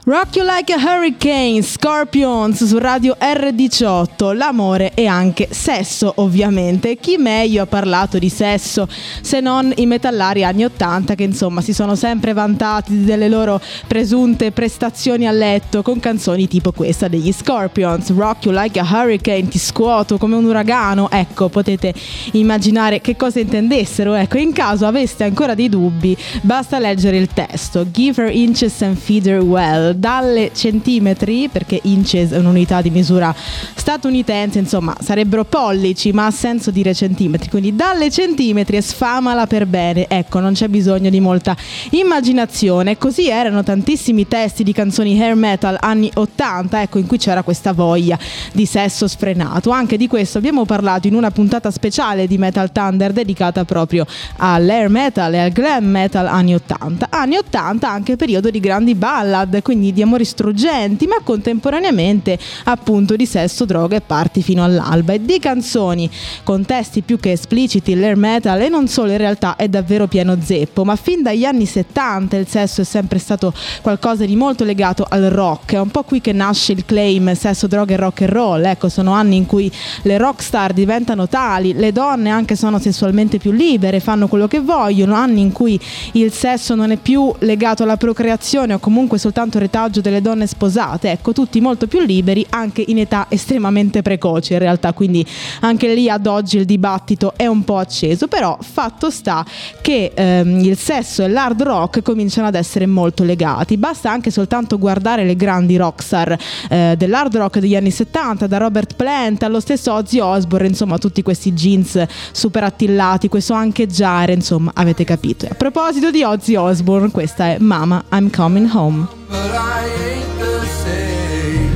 Rock 0.09 0.37
You 0.37 0.47
Like 0.47 0.73
a 0.73 0.79
Hurricane, 0.79 1.61
Scorpions 1.61 2.65
su 2.65 2.79
Radio 2.79 3.15
R18, 3.21 4.35
l'amore 4.35 4.93
e 4.95 5.05
anche 5.07 5.49
sesso 5.51 6.11
ovviamente. 6.17 6.97
Chi 6.97 7.19
meglio 7.19 7.65
ha 7.65 7.67
parlato 7.67 8.17
di 8.17 8.31
sesso 8.31 8.89
se 9.21 9.41
non 9.41 9.71
i 9.77 9.85
metallari 9.85 10.45
anni 10.45 10.65
80 10.65 11.15
che 11.15 11.25
insomma 11.25 11.61
si 11.61 11.75
sono 11.75 11.95
sempre 11.95 12.33
vantati 12.33 13.05
delle 13.05 13.29
loro 13.29 13.61
presunte 13.87 14.51
prestazioni 14.51 15.27
a 15.27 15.31
letto 15.31 15.83
con 15.83 16.01
canzoni 16.01 16.49
tipo 16.49 16.73
questa 16.73 17.07
degli 17.07 17.31
Scorpions, 17.31 18.11
Rock 18.15 18.47
You 18.47 18.55
Like 18.55 18.81
a 18.81 18.89
Hurricane, 18.91 19.49
ti 19.49 19.59
scuoto 19.59 20.17
come 20.17 20.37
un 20.37 20.47
uragano. 20.47 21.11
Ecco, 21.11 21.51
potete 21.51 21.93
immaginare 22.33 23.03
che 23.03 23.15
cosa 23.15 23.41
intendessero. 23.41 24.15
Ecco, 24.15 24.39
in 24.39 24.55
caso 24.55 24.87
aveste 24.87 25.25
ancora 25.25 25.55
dei 25.55 25.69
dubbi, 25.69 26.17
basta 26.41 26.79
leggere 26.79 27.19
il 27.19 27.29
testo. 27.29 27.91
Give 27.91 28.25
her 28.25 28.35
inches 28.35 28.81
and 28.81 28.97
feed 28.97 29.27
her 29.27 29.43
well 29.43 29.97
dalle 29.99 30.51
centimetri, 30.55 31.49
perché 31.49 31.81
inches 31.83 32.31
è 32.31 32.39
un'unità 32.39 32.81
di 32.81 32.91
misura 32.91 33.35
statunitense, 33.75 34.59
insomma 34.59 34.95
sarebbero 35.01 35.45
pollici, 35.45 36.13
ma 36.13 36.27
ha 36.27 36.31
senso 36.31 36.71
dire 36.71 36.95
centimetri, 36.95 37.49
quindi 37.49 37.75
dalle 37.75 38.11
centimetri 38.11 38.77
e 38.77 38.83
sfamala 38.83 39.47
per 39.47 39.67
bene. 39.67 40.07
Ecco, 40.09 40.41
non 40.41 40.53
c'è 40.53 40.69
bisogno 40.69 41.11
di 41.11 41.21
molta 41.21 41.57
immaginazione. 41.91 42.97
Così 42.99 43.29
erano 43.29 43.63
tantissimi 43.63 44.29
testi 44.29 44.63
di 44.63 44.73
canzoni 44.73 45.21
hair 45.21 45.35
metal 45.35 45.77
anni 45.81 46.11
80, 46.15 46.83
ecco, 46.83 46.99
in 46.99 47.07
cui 47.07 47.19
c'era 47.19 47.43
questa 47.43 47.73
voglia 47.73 48.19
di 48.53 48.67
sesso 48.67 49.09
sfrenato. 49.09 49.71
Anche 49.71 49.97
di 49.97 50.07
questo 50.07 50.39
abbiamo 50.39 50.65
parlato 50.65 51.07
in 51.07 51.15
una 51.15 51.31
puntata 51.31 51.71
speciale 51.71 52.27
di 52.27 52.39
Metal 52.39 52.71
Thunder 52.71 53.13
dedicata 53.13 53.65
proprio 53.65 54.07
all'air 54.37 54.89
metal 54.89 55.35
e 55.35 55.39
al 55.39 55.51
glam 55.51 55.85
metal 55.85 56.27
anni 56.27 56.55
80. 56.55 57.09
Anni 57.11 57.37
80 57.37 57.91
anche 57.91 58.17
periodo 58.17 58.51
di 58.51 58.61
grandi 58.61 58.95
ballad, 58.95 59.63
quindi 59.63 59.88
di 59.93 60.03
amori 60.03 60.25
struggenti, 60.25 61.07
ma 61.07 61.17
contemporaneamente 61.23 62.39
appunto 62.65 63.17
di 63.17 63.27
sesso, 63.27 63.65
droga 63.65 63.97
e 63.97 64.01
parti 64.01 64.43
fino 64.43 64.65
all'alba. 64.65 65.15
E 65.15 65.25
di 65.25 65.39
canzoni 65.39 66.11
con 66.45 66.65
testi 66.65 67.03
più 67.03 67.19
che 67.19 67.33
espliciti, 67.33 67.95
l'air 67.95 68.17
metal 68.17 68.61
e 68.61 68.69
non 68.69 68.89
solo 68.89 69.13
in 69.13 69.19
realtà 69.19 69.57
è 69.57 69.69
davvero 69.69 70.07
pieno 70.07 70.37
zeppo, 70.41 70.85
ma 70.85 70.97
fin 70.97 71.23
dagli 71.23 71.45
anni 71.45 71.67
70 71.67 72.37
il 72.37 72.47
sesso 72.47 72.83
è 72.83 72.85
sempre 72.85 73.19
stato 73.19 73.53
qualcosa 73.83 74.25
di 74.25 74.37
molto 74.37 74.65
legato 74.65 75.07
al 75.09 75.25
rock, 75.25 75.75
è 75.75 75.81
un 75.81 75.91
po' 75.91 76.03
qui 76.03 76.21
che 76.21 76.33
nasce 76.33 76.73
il 76.73 76.85
claim 76.85 77.35
sesso, 77.35 77.67
droga 77.67 77.95
e 77.95 77.97
rock 77.97 78.23
and 78.23 78.31
roll, 78.31 78.65
ecco 78.65 78.89
sono 78.89 79.13
anni 79.13 79.37
in 79.37 79.47
cui 79.47 79.71
le 80.03 80.19
rock 80.19 80.43
star 80.43 80.73
diventano 80.73 81.29
tali, 81.29 81.73
le 81.73 81.93
donne 81.93 82.31
anche 82.31 82.57
sono 82.57 82.79
sessualmente 82.79 83.39
più 83.39 83.53
libere, 83.53 84.01
fanno 84.01 84.29
quello 84.29 84.49
che 84.49 84.61
vogliono, 84.61 85.15
anni 85.15 85.41
in 85.41 85.53
cui 85.53 85.81
il 86.13 86.33
sesso 86.33 86.75
non 86.75 86.91
è 86.91 86.97
più 86.97 87.33
legato 87.41 87.85
alla 87.85 87.97
procreazione 87.97 88.75
o 88.75 88.79
comunque 88.79 89.19
soltanto 89.19 89.59
retaggio 89.59 89.78
retaggio 89.79 90.01
delle 90.01 90.21
donne 90.21 90.49
sposate, 90.49 91.13
ecco, 91.13 91.33
tutti 91.33 91.61
molto 91.61 91.87
più 91.87 92.01
liberi 92.01 92.45
anche 92.51 92.83
in 92.85 92.99
età 92.99 93.27
estremamente 93.29 94.03
precoci 94.03 94.55
in 94.55 94.59
realtà, 94.59 94.93
quindi 94.93 95.25
anche 95.61 95.95
lì 95.95 96.11
ad 96.11 96.27
oggi 96.27 96.57
il 96.57 96.65
dibattito 96.65 97.35
è 97.37 97.47
un 97.47 97.63
po' 97.63 97.79
acceso, 97.79 98.27
però 98.27 98.59
fatto 98.61 99.09
sta 99.11 99.47
che 99.81 100.11
ehm, 100.15 100.61
il 100.61 100.77
sesso 100.77 101.23
e 101.23 101.29
l'hard 101.29 101.63
rock 101.63 102.03
cominciano 102.03 102.49
ad 102.49 102.57
essere 102.57 102.87
molto 102.87 103.23
legati, 103.23 103.77
basta 103.77 104.11
anche 104.11 104.33
soltanto 104.33 104.79
guardare 104.79 105.25
le 105.25 105.37
grandi 105.37 105.77
rockstar 105.77 106.37
eh, 106.69 106.95
dell'hard 106.99 107.37
rock 107.37 107.61
degli 107.61 107.77
anni 107.77 107.93
70, 107.93 108.49
da 108.49 108.57
Robert 108.57 108.97
Plant 108.97 109.45
allo 109.45 109.61
stesso 109.61 109.93
Ozzy 109.93 110.19
Osbourne, 110.19 110.67
insomma 110.69 110.99
tutti 110.99 111.23
questi 111.23 111.53
jeans 111.53 112.03
super 112.33 112.65
attillati, 112.65 113.29
questo 113.29 113.53
ancheggiare, 113.53 114.33
insomma 114.33 114.73
avete 114.75 115.05
capito. 115.05 115.47
A 115.49 115.55
proposito 115.55 116.11
di 116.11 116.25
Ozzy 116.25 116.57
Osbourne, 116.57 117.11
questa 117.13 117.47
è 117.47 117.59
Mama 117.61 118.03
I'm 118.11 118.29
Coming 118.31 118.69
Home. 118.75 119.19
But 119.29 119.51
I 119.51 119.85
ain't 120.09 120.39
the 120.39 120.59
same. 120.85 121.73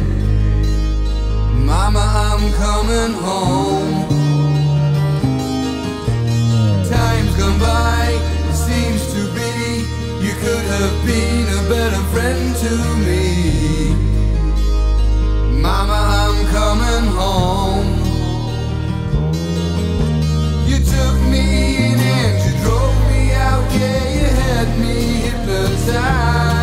Mama, 1.66 2.04
I'm 2.30 2.52
coming 2.64 3.14
home. 3.28 4.08
Time's 6.88 7.34
gone 7.36 7.58
by, 7.58 8.18
it 8.48 8.54
seems 8.54 9.02
to 9.14 9.20
be 9.36 9.52
you 10.24 10.32
could 10.42 10.64
have 10.76 10.96
been 11.06 11.46
a 11.60 11.62
better 11.68 12.02
friend 12.12 12.56
to 12.64 12.72
me. 13.06 13.26
Mama, 15.60 15.98
I'm 16.22 16.38
coming 16.58 17.06
home. 17.20 17.90
You 20.68 20.78
took 20.78 21.16
me 21.30 21.44
in 21.86 21.98
and 21.98 22.34
you 22.44 22.52
drove 22.64 22.98
me 23.10 23.32
out, 23.32 23.64
yeah, 23.78 24.02
you 24.16 24.26
had 24.40 24.68
me 24.80 24.96
hypnotized, 25.26 26.61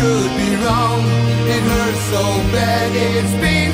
could 0.00 0.32
be 0.42 0.50
wrong. 0.64 1.02
It 1.54 1.62
hurts 1.72 2.02
so 2.14 2.24
bad, 2.56 2.90
it's 2.94 3.34
been 3.44 3.72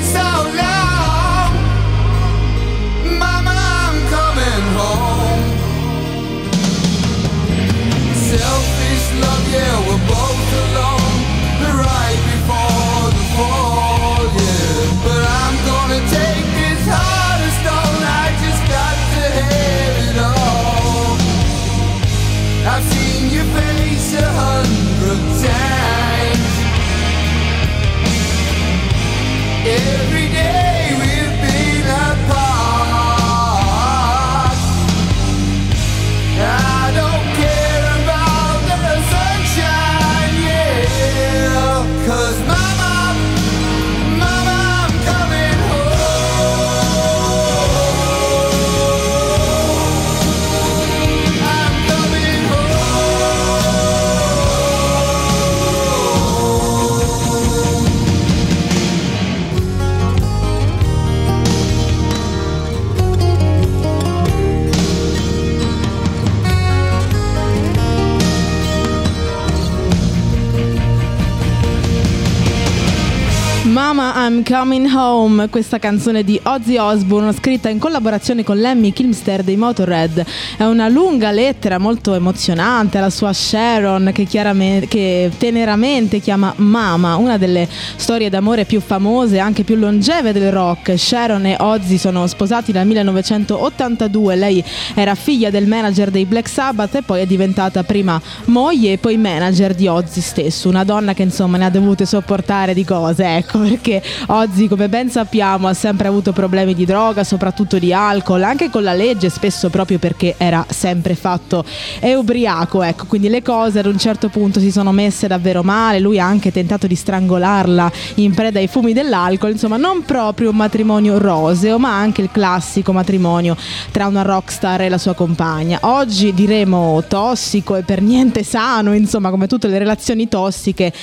Coming 74.47 74.89
Home, 74.95 75.49
questa 75.49 75.77
canzone 75.77 76.23
di 76.23 76.39
Ozzy 76.41 76.77
Osbourne 76.77 77.33
scritta 77.33 77.67
in 77.67 77.79
collaborazione 77.79 78.45
con 78.45 78.57
Lemmy 78.57 78.93
Kilmister 78.93 79.43
dei 79.43 79.57
Motorhead. 79.57 80.23
È 80.55 80.63
una 80.63 80.87
lunga 80.87 81.31
lettera 81.31 81.77
molto 81.79 82.13
emozionante 82.13 82.97
alla 82.97 83.09
sua 83.09 83.33
Sharon 83.33 84.11
che, 84.13 84.25
che 84.25 85.31
teneramente 85.37 86.21
chiama 86.21 86.53
Mama, 86.55 87.17
una 87.17 87.37
delle 87.37 87.67
storie 87.97 88.29
d'amore 88.29 88.63
più 88.63 88.79
famose 88.79 89.35
e 89.35 89.39
anche 89.39 89.65
più 89.65 89.75
longeve 89.75 90.31
del 90.31 90.49
rock. 90.49 90.97
Sharon 90.97 91.45
e 91.45 91.57
Ozzy 91.59 91.97
sono 91.97 92.25
sposati 92.25 92.71
nel 92.71 92.87
1982, 92.87 94.35
lei 94.37 94.63
era 94.95 95.13
figlia 95.15 95.49
del 95.49 95.67
manager 95.67 96.09
dei 96.09 96.23
Black 96.23 96.47
Sabbath 96.47 96.95
e 96.95 97.01
poi 97.01 97.19
è 97.19 97.25
diventata 97.25 97.83
prima 97.83 98.21
moglie 98.45 98.93
e 98.93 98.97
poi 98.97 99.17
manager 99.17 99.75
di 99.75 99.87
Ozzy 99.87 100.21
stesso, 100.21 100.69
una 100.69 100.85
donna 100.85 101.13
che 101.13 101.23
insomma 101.23 101.57
ne 101.57 101.65
ha 101.65 101.69
dovute 101.69 102.05
sopportare 102.05 102.73
di 102.73 102.85
cose, 102.85 103.25
ecco, 103.35 103.59
perché 103.59 104.01
oggi, 104.37 104.67
come 104.67 104.87
ben 104.87 105.09
sappiamo, 105.09 105.67
ha 105.67 105.73
sempre 105.73 106.07
avuto 106.07 106.31
problemi 106.31 106.75
di 106.75 106.85
droga, 106.85 107.23
soprattutto 107.23 107.79
di 107.79 107.91
alcol, 107.91 108.43
anche 108.43 108.69
con 108.69 108.83
la 108.83 108.93
legge, 108.93 109.29
spesso 109.29 109.69
proprio 109.69 109.97
perché 109.97 110.35
era 110.37 110.63
sempre 110.69 111.15
fatto 111.15 111.65
è 111.99 112.13
ubriaco, 112.13 112.83
ecco, 112.83 113.05
quindi 113.07 113.29
le 113.29 113.41
cose 113.41 113.79
ad 113.79 113.87
un 113.87 113.97
certo 113.97 114.29
punto 114.29 114.59
si 114.59 114.71
sono 114.71 114.91
messe 114.91 115.27
davvero 115.27 115.63
male, 115.63 115.99
lui 115.99 116.19
ha 116.19 116.25
anche 116.25 116.51
tentato 116.51 116.85
di 116.85 116.95
strangolarla 116.95 117.91
in 118.15 118.33
preda 118.35 118.59
ai 118.59 118.67
fumi 118.67 118.93
dell'alcol, 118.93 119.51
insomma 119.51 119.77
non 119.77 120.03
proprio 120.03 120.51
un 120.51 120.55
matrimonio 120.55 121.17
roseo, 121.17 121.79
ma 121.79 121.97
anche 121.97 122.21
il 122.21 122.29
classico 122.31 122.93
matrimonio 122.93 123.57
tra 123.91 124.05
una 124.05 124.21
rockstar 124.21 124.81
e 124.81 124.89
la 124.89 124.99
sua 124.99 125.15
compagna. 125.15 125.79
Oggi 125.81 126.33
diremo 126.33 127.03
tossico 127.07 127.75
e 127.75 127.81
per 127.81 128.01
niente 128.01 128.43
sano, 128.43 128.93
insomma, 128.93 129.31
come 129.31 129.47
tutte 129.47 129.67
le 129.67 129.79
relazioni 129.79 130.27
tossiche, 130.27 130.93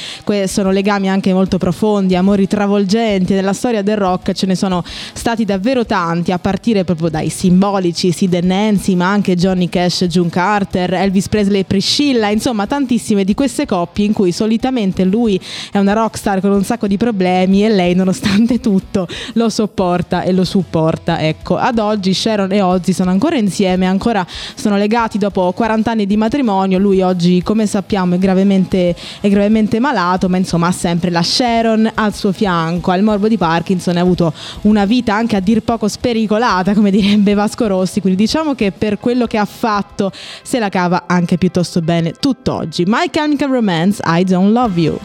sono 0.47 0.71
legami 0.71 1.11
anche 1.11 1.33
molto 1.33 1.59
profondi, 1.59 2.15
amori 2.15 2.47
travolgenti. 2.47 3.24
Nella 3.33 3.53
storia 3.55 3.83
del 3.83 3.97
rock 3.97 4.33
ce 4.33 4.47
ne 4.47 4.55
sono 4.55 4.85
stati 5.15 5.45
davvero 5.45 5.87
tanti, 5.87 6.33
a 6.33 6.39
partire 6.39 6.85
proprio 6.85 7.09
dai 7.09 7.31
simbolici 7.31 8.13
Sid 8.13 8.35
Nancy, 8.43 8.95
ma 8.95 9.11
anche 9.11 9.35
Johnny 9.35 9.69
Cash 9.69 10.05
June 10.05 10.29
Carter, 10.29 10.93
Elvis 10.95 11.29
Presley 11.29 11.61
e 11.61 11.65
Priscilla, 11.65 12.29
insomma, 12.29 12.67
tantissime 12.67 13.25
di 13.25 13.35
queste 13.35 13.67
coppie 13.67 14.05
in 14.05 14.13
cui 14.13 14.33
solitamente 14.33 15.05
lui 15.05 15.41
è 15.73 15.79
una 15.79 15.93
rockstar 15.93 16.41
con 16.41 16.51
un 16.51 16.65
sacco 16.65 16.87
di 16.87 16.97
problemi 16.97 17.65
e 17.65 17.69
lei, 17.69 17.95
nonostante 17.95 18.61
tutto, 18.61 19.07
lo 19.35 19.49
sopporta 19.49 20.23
e 20.23 20.33
lo 20.33 20.45
supporta. 20.45 21.21
Ecco, 21.21 21.57
ad 21.57 21.79
oggi 21.79 22.13
Sharon 22.13 22.53
e 22.53 22.61
Ozzy 22.61 22.93
sono 22.93 23.11
ancora 23.11 23.37
insieme, 23.37 23.87
ancora 23.87 24.27
sono 24.55 24.77
legati 24.77 25.19
dopo 25.19 25.53
40 25.53 25.91
anni 25.91 26.07
di 26.07 26.17
matrimonio. 26.17 26.79
Lui 26.79 27.01
oggi, 27.03 27.43
come 27.43 27.67
sappiamo, 27.67 28.15
è 28.15 28.19
gravemente, 28.19 28.95
è 29.21 29.29
gravemente 29.29 29.79
malato, 29.79 30.29
ma 30.29 30.37
insomma 30.37 30.69
ha 30.69 30.73
sempre 30.73 31.11
la 31.11 31.23
Sharon 31.23 31.91
al 31.95 32.15
suo 32.15 32.33
fianco. 32.33 32.91
Al 32.91 33.03
morbo 33.15 33.29
di 33.29 33.39
Parkinson 33.39 33.97
ha 33.97 34.01
avuto 34.01 34.33
una 34.63 34.85
vita 34.85 35.15
anche 35.15 35.37
a 35.37 35.41
dir 35.41 35.63
poco 35.63 35.89
spericolata, 35.89 36.75
come 36.75 36.91
direbbe 36.91 37.35
Vasco 37.35 37.67
Rossi. 37.67 38.01
Quindi 38.01 38.23
diciamo 38.23 38.55
che 38.55 38.73
per 38.73 38.99
quello 38.99 39.27
che 39.27 39.39
ha 39.39 39.45
fatto 39.45 40.11
se 40.43 40.59
la 40.59 40.69
cava 40.69 41.05
anche 41.07 41.39
piuttosto 41.39 41.81
bene 41.81 42.13
tutt'oggi. 42.13 42.85
My 42.87 43.09
Chemical 43.11 43.51
Romance, 43.51 44.03
I 44.05 44.25
Don't 44.25 44.53
Love 44.53 44.81
You. 44.81 44.99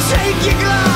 Take 0.00 0.46
your 0.46 0.60
gloves 0.60 0.91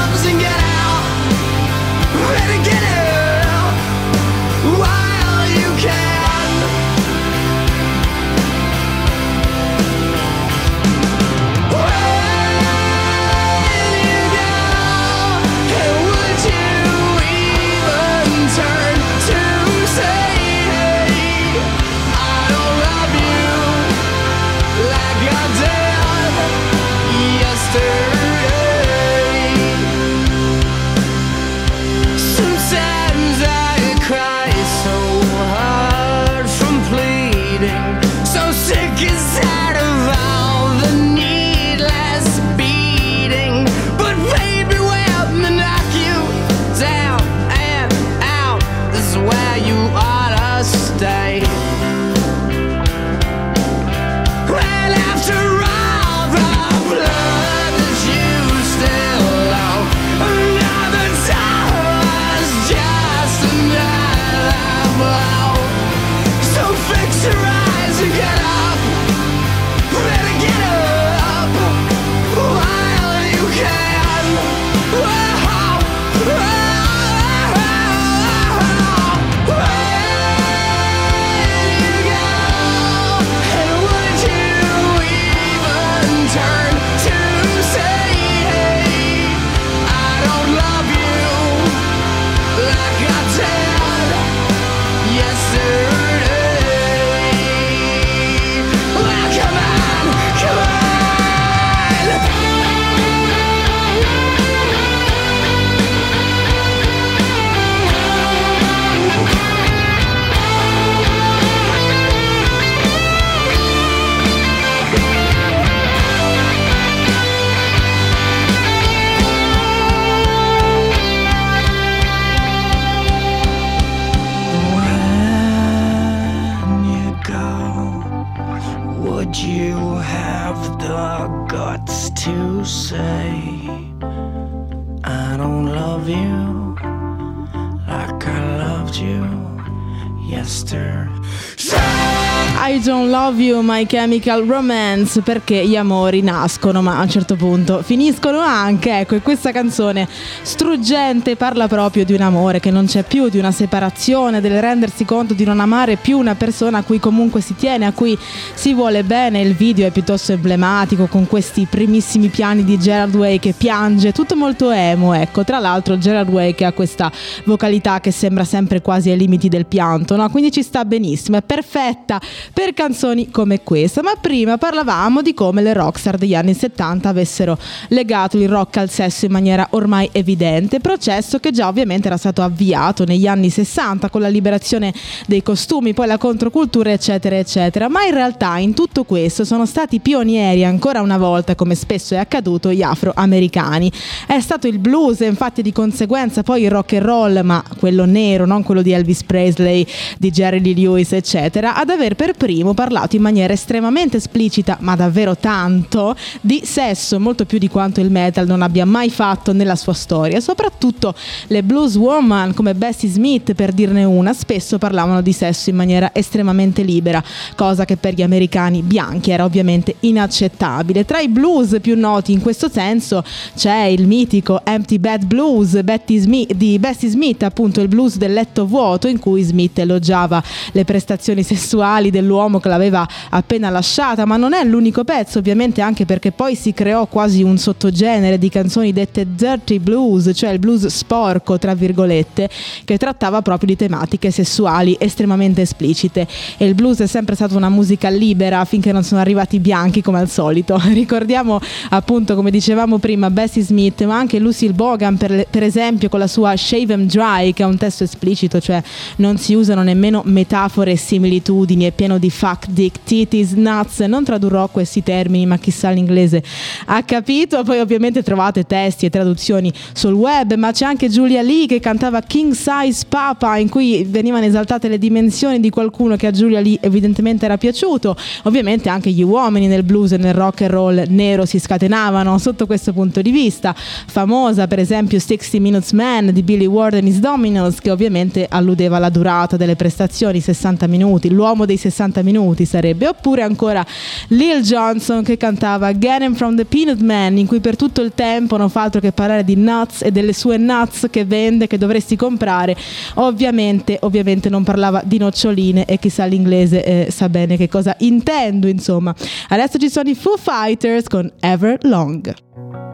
My 143.87 143.93
Chemical 143.93 144.45
Romance, 144.45 145.21
perché 145.21 145.65
gli 145.65 145.77
amori 145.77 146.21
nascono, 146.21 146.83
ma 146.83 146.99
a 146.99 147.03
un 147.03 147.09
certo 147.09 147.37
punto 147.37 147.83
finiscono 147.83 148.41
anche. 148.41 148.99
Ecco, 149.01 149.15
e 149.15 149.21
questa 149.21 149.53
canzone 149.53 150.09
struggente 150.43 151.37
parla 151.37 151.69
proprio 151.69 152.05
di 152.05 152.13
un 152.13 152.21
amore 152.21 152.59
che 152.59 152.73
non 152.73 152.87
c'è 152.87 153.05
più, 153.05 153.29
di 153.29 153.39
una 153.39 153.53
separazione, 153.53 154.41
del 154.41 154.61
rendersi 154.61 155.05
conto 155.05 155.35
di 155.35 155.45
non 155.45 155.61
amare 155.61 155.97
più 155.97 156.19
una 156.19 156.35
persona 156.35 156.79
a 156.79 156.83
cui 156.83 156.99
comunque 156.99 157.41
si 157.41 157.55
tiene, 157.55 157.87
a 157.87 157.93
cui 157.93 158.19
si 158.55 158.75
vuole 158.75 159.05
bene. 159.05 159.41
Il 159.41 159.55
video 159.55 159.87
è 159.87 159.93
piuttosto 159.93 160.33
emblematico 160.33 161.07
con 161.07 161.29
questi 161.29 161.67
primissimi 161.71 162.27
piani 162.29 162.65
di 162.65 162.79
Gerard 162.79 163.15
Way 163.15 163.39
che 163.39 163.55
piange, 163.57 164.11
tutto 164.11 164.35
molto 164.35 164.71
emo, 164.73 165.13
ecco. 165.13 165.45
Tra 165.45 165.61
l'altro 165.61 165.97
Gerard 165.97 166.29
Way 166.29 166.55
che 166.55 166.65
ha 166.65 166.73
questa 166.73 167.13
vocalità 167.45 168.01
che 168.01 168.11
sembra 168.11 168.43
sempre 168.45 168.83
quasi 168.83 169.11
ai 169.11 169.17
limiti 169.17 169.49
del 169.49 169.67
pianto, 169.67 170.17
no? 170.17 170.29
Quindi 170.29 170.51
ci 170.51 170.65
sta 170.65 170.85
benissimo, 170.85 171.37
è 171.37 171.43
perfetta 171.43 172.21
per 172.53 172.75
canzoni 172.75 173.31
come 173.31 173.63
questa. 173.63 173.75
Ma 174.03 174.15
prima 174.19 174.57
parlavamo 174.57 175.21
di 175.21 175.35
come 175.35 175.61
le 175.63 175.75
rockstar 175.75 176.17
degli 176.17 176.35
anni 176.35 176.55
70 176.55 177.09
avessero 177.09 177.59
legato 177.89 178.39
il 178.39 178.49
rock 178.49 178.79
al 178.79 178.89
sesso 178.89 179.27
in 179.27 179.33
maniera 179.33 179.67
ormai 179.71 180.09
evidente, 180.13 180.81
processo 180.81 181.39
che 181.39 181.51
già 181.51 181.69
ovviamente 181.69 182.07
era 182.07 182.17
stato 182.17 182.43
avviato 182.43 183.05
negli 183.05 183.27
anni 183.27 183.51
60 183.51 184.09
con 184.09 184.23
la 184.23 184.29
liberazione 184.29 184.95
dei 185.27 185.43
costumi, 185.43 185.93
poi 185.93 186.07
la 186.07 186.17
controcultura, 186.19 186.91
eccetera, 186.91 187.37
eccetera. 187.37 187.89
Ma 187.89 188.05
in 188.05 188.15
realtà 188.15 188.57
in 188.59 188.73
tutto 188.73 189.05
questo 189.05 189.45
sono 189.45 189.67
stati 189.67 190.01
pionieri 190.01 190.65
ancora 190.65 191.03
una 191.03 191.19
volta, 191.19 191.55
come 191.55 191.75
spesso 191.75 192.15
è 192.15 192.19
accaduto, 192.19 192.73
gli 192.73 192.83
afroamericani. 192.83 193.93
È 194.27 194.41
stato 194.41 194.67
il 194.67 194.79
blues, 194.79 195.21
infatti 195.21 195.61
di 195.61 195.73
conseguenza 195.73 196.43
poi 196.43 196.63
il 196.63 196.71
rock 196.71 196.95
and 196.95 197.03
roll, 197.03 197.41
ma 197.43 197.63
quello 197.79 198.05
nero, 198.07 198.47
non 198.47 198.63
quello 198.63 198.83
di 198.83 198.93
Elvis 198.93 199.23
Presley, 199.25 199.87
di 200.19 200.31
Jerry 200.31 200.63
Lee 200.63 200.75
Lewis, 200.75 201.13
eccetera, 201.13 201.75
ad 201.75 201.91
aver 201.91 202.15
per 202.15 202.33
primo 202.33 202.73
parlato 202.73 203.17
in 203.17 203.23
maniera 203.23 203.53
estremamente 203.67 204.19
esplicita, 204.19 204.79
ma 204.81 204.95
davvero 204.95 205.37
tanto, 205.37 206.15
di 206.41 206.63
sesso, 206.65 207.19
molto 207.19 207.45
più 207.47 207.59
di 207.59 207.69
quanto 207.69 208.01
il 208.01 208.13
metal 208.13 208.47
non 208.47 208.63
abbia 208.63 208.87
mai 208.87 209.11
fatto 209.11 209.53
nella 209.53 209.75
sua 209.75 209.93
storia. 209.93 210.39
Soprattutto 210.39 211.13
le 211.49 211.65
blues 211.65 211.97
woman 211.97 212.55
come 212.55 212.75
Bessie 212.75 213.09
Smith, 213.09 213.55
per 213.55 213.73
dirne 213.73 214.05
una, 214.05 214.33
spesso 214.33 214.79
parlavano 214.79 215.21
di 215.21 215.33
sesso 215.33 215.71
in 215.71 215.77
maniera 215.77 216.11
estremamente 216.13 216.83
libera, 216.83 217.21
cosa 217.57 217.85
che 217.85 217.97
per 217.97 218.15
gli 218.15 218.23
americani 218.23 218.83
bianchi 218.83 219.33
era 219.33 219.43
ovviamente 219.43 219.97
inaccettabile. 220.01 221.05
Tra 221.05 221.19
i 221.19 221.29
blues 221.29 221.79
più 221.81 221.99
noti 221.99 222.31
in 222.31 222.41
questo 222.41 222.71
senso 222.71 223.25
c'è 223.57 223.83
il 223.87 224.07
mitico 224.07 224.61
Empty 224.65 224.99
Bed 224.99 225.25
Blues 225.25 225.83
Smith, 226.19 226.55
di 226.55 226.79
Bessie 226.79 227.09
Smith, 227.09 227.43
appunto 227.43 227.81
il 227.81 227.89
blues 227.89 228.17
del 228.17 228.33
letto 228.33 228.65
vuoto, 228.65 229.09
in 229.09 229.19
cui 229.19 229.43
Smith 229.43 229.77
elogiava 229.81 230.41
le 230.71 230.85
prestazioni 230.85 231.43
sessuali 231.43 232.11
dell'uomo 232.11 232.61
che 232.61 232.69
l'aveva 232.69 233.09
appena 233.31 233.55
lasciata, 233.59 234.25
ma 234.25 234.37
non 234.37 234.53
è 234.53 234.65
l'unico 234.65 235.05
pezzo, 235.05 235.39
ovviamente 235.39 235.81
anche 235.81 236.05
perché 236.05 236.33
poi 236.33 236.55
si 236.55 236.73
creò 236.73 237.07
quasi 237.07 237.43
un 237.43 237.59
sottogenere 237.59 238.39
di 238.39 238.49
canzoni 238.49 238.93
dette 238.93 239.27
dirty 239.35 239.79
blues, 239.79 240.31
cioè 240.35 240.51
il 240.51 240.59
blues 240.59 240.87
sporco, 240.87 241.59
tra 241.59 241.75
virgolette, 241.75 242.49
che 242.85 242.99
trattava 242.99 243.43
proprio 243.43 243.69
di 243.69 243.77
tematiche 243.77 244.31
sessuali 244.31 244.97
estremamente 244.99 245.63
esplicite. 245.63 246.27
E 246.57 246.67
il 246.67 246.75
blues 246.75 247.01
è 247.01 247.07
sempre 247.07 247.35
stata 247.35 247.57
una 247.57 247.69
musica 247.69 248.09
libera 248.09 248.65
finché 248.65 248.93
non 248.93 249.03
sono 249.03 249.21
arrivati 249.21 249.57
i 249.57 249.61
bianchi 249.61 250.03
come 250.03 250.19
al 250.19 250.29
solito. 250.29 250.81
Ricordiamo 250.93 251.61
appunto, 251.91 252.35
come 252.35 252.51
dicevamo 252.51 252.99
prima, 252.99 253.31
Bessie 253.31 253.63
Smith, 253.63 254.05
ma 254.05 254.17
anche 254.17 254.39
Lucille 254.39 254.73
Bogan, 254.73 255.17
per, 255.17 255.47
per 255.49 255.63
esempio, 255.63 256.09
con 256.09 256.19
la 256.19 256.27
sua 256.27 256.57
Shave 256.57 256.93
'em 256.93 257.07
Dry, 257.07 257.53
che 257.53 257.63
è 257.63 257.67
un 257.67 257.77
testo 257.77 258.05
esplicito, 258.05 258.61
cioè 258.61 258.83
non 259.17 259.39
si 259.39 259.55
usano 259.55 259.83
nemmeno 259.83 260.23
metafore 260.25 260.93
e 260.93 260.97
similitudini, 260.97 261.85
è 261.85 261.93
pieno 261.93 262.19
di 262.19 262.31
fuck, 262.31 262.69
dick, 262.69 263.01
titties, 263.05 263.46
nuts. 263.55 264.01
Non 264.01 264.25
tradurrò 264.25 264.69
questi 264.69 265.03
termini, 265.03 265.47
ma 265.47 265.59
chissà 265.59 265.91
l'inglese 265.91 266.43
ha 266.87 267.03
capito. 267.03 267.63
Poi 267.63 267.81
ovviamente 267.81 268.23
trovate 268.23 268.65
testi 268.65 269.07
e 269.07 269.11
traduzioni 269.11 269.73
sul 269.93 270.13
web, 270.13 270.55
ma 270.55 270.73
c'è 270.73 270.85
anche 270.85 271.09
Julia 271.09 271.43
Lee 271.43 271.67
che 271.67 271.81
cantava 271.81 272.21
King 272.21 272.53
Size 272.53 273.05
Papa, 273.09 273.57
in 273.57 273.69
cui 273.69 274.05
venivano 274.05 274.45
esaltate 274.45 274.89
le 274.89 274.99
dimensioni 274.99 275.61
di 275.61 275.71
qualcuno 275.71 276.17
che 276.17 276.27
a 276.27 276.31
Julia 276.31 276.61
Lee 276.61 276.79
evidentemente 276.81 277.45
era 277.45 277.57
piaciuto. 277.57 278.17
Ovviamente 278.45 278.89
anche 278.89 279.11
gli 279.11 279.23
uomini 279.23 279.67
nel 279.67 279.83
blues 279.83 280.13
e 280.13 280.17
nel 280.17 280.35
rock 280.35 280.63
and 280.63 280.71
roll 280.71 281.05
nero 281.09 281.45
si 281.45 281.59
scatenavano 281.59 282.39
sotto 282.39 282.67
questo 282.67 282.93
punto 282.93 283.23
di 283.23 283.31
vista. 283.31 283.75
Famosa 283.77 284.67
per 284.67 284.79
esempio 284.79 285.19
60 285.19 285.59
Minutes 285.61 285.93
Man 285.93 286.33
di 286.33 286.43
Billy 286.43 286.67
Ward 286.67 286.95
and 286.95 287.07
His 287.07 287.19
Dominos, 287.19 287.81
che 287.81 287.91
ovviamente 287.91 288.47
alludeva 288.49 288.97
alla 288.97 289.11
durata 289.11 289.57
delle 289.57 289.77
prestazioni, 289.77 290.41
60 290.41 290.87
minuti, 290.87 291.31
l'uomo 291.31 291.67
dei 291.67 291.77
60 291.77 292.23
minuti 292.23 292.65
sarebbe, 292.65 293.09
oppure 293.09 293.26
ancora 293.35 293.85
Lil 294.29 294.63
Johnson 294.63 295.23
che 295.23 295.37
cantava 295.37 295.97
Get 295.97 296.23
Him 296.23 296.35
From 296.35 296.57
The 296.57 296.65
Peanut 296.65 297.01
Man, 297.01 297.37
in 297.39 297.47
cui 297.47 297.61
per 297.61 297.77
tutto 297.77 298.01
il 298.01 298.13
tempo 298.15 298.57
non 298.57 298.71
fa 298.71 298.83
altro 298.83 299.01
che 299.01 299.13
parlare 299.13 299.45
di 299.45 299.57
nuts 299.57 300.03
e 300.03 300.11
delle 300.11 300.33
sue 300.33 300.57
nuts 300.57 301.09
che 301.11 301.25
vende, 301.25 301.67
che 301.67 301.79
dovresti 301.79 302.17
comprare. 302.17 302.77
Ovviamente, 303.15 303.99
ovviamente 304.03 304.49
non 304.49 304.65
parlava 304.65 305.03
di 305.05 305.19
noccioline 305.19 305.85
e 305.85 305.99
chissà 305.99 306.25
l'inglese 306.25 306.85
eh, 306.85 307.11
sa 307.11 307.29
bene 307.29 307.57
che 307.57 307.69
cosa 307.69 307.95
intendo, 308.01 308.67
insomma. 308.67 309.15
Adesso 309.49 309.79
ci 309.79 309.91
sono 309.91 310.09
i 310.09 310.15
Foo 310.15 310.37
Fighters 310.37 311.09
con 311.09 311.31
Everlong. 311.41 312.86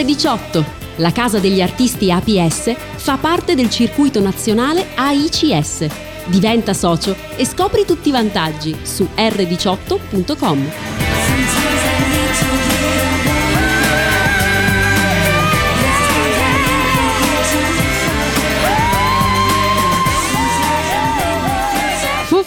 R18, 0.00 0.64
la 0.96 1.12
casa 1.12 1.38
degli 1.38 1.60
artisti 1.60 2.10
APS, 2.10 2.74
fa 2.96 3.18
parte 3.18 3.54
del 3.54 3.68
circuito 3.68 4.20
nazionale 4.20 4.86
AICS. 4.94 5.86
Diventa 6.26 6.72
socio 6.72 7.14
e 7.36 7.44
scopri 7.44 7.84
tutti 7.84 8.08
i 8.08 8.12
vantaggi 8.12 8.76
su 8.82 9.06
r18.com. 9.14 10.89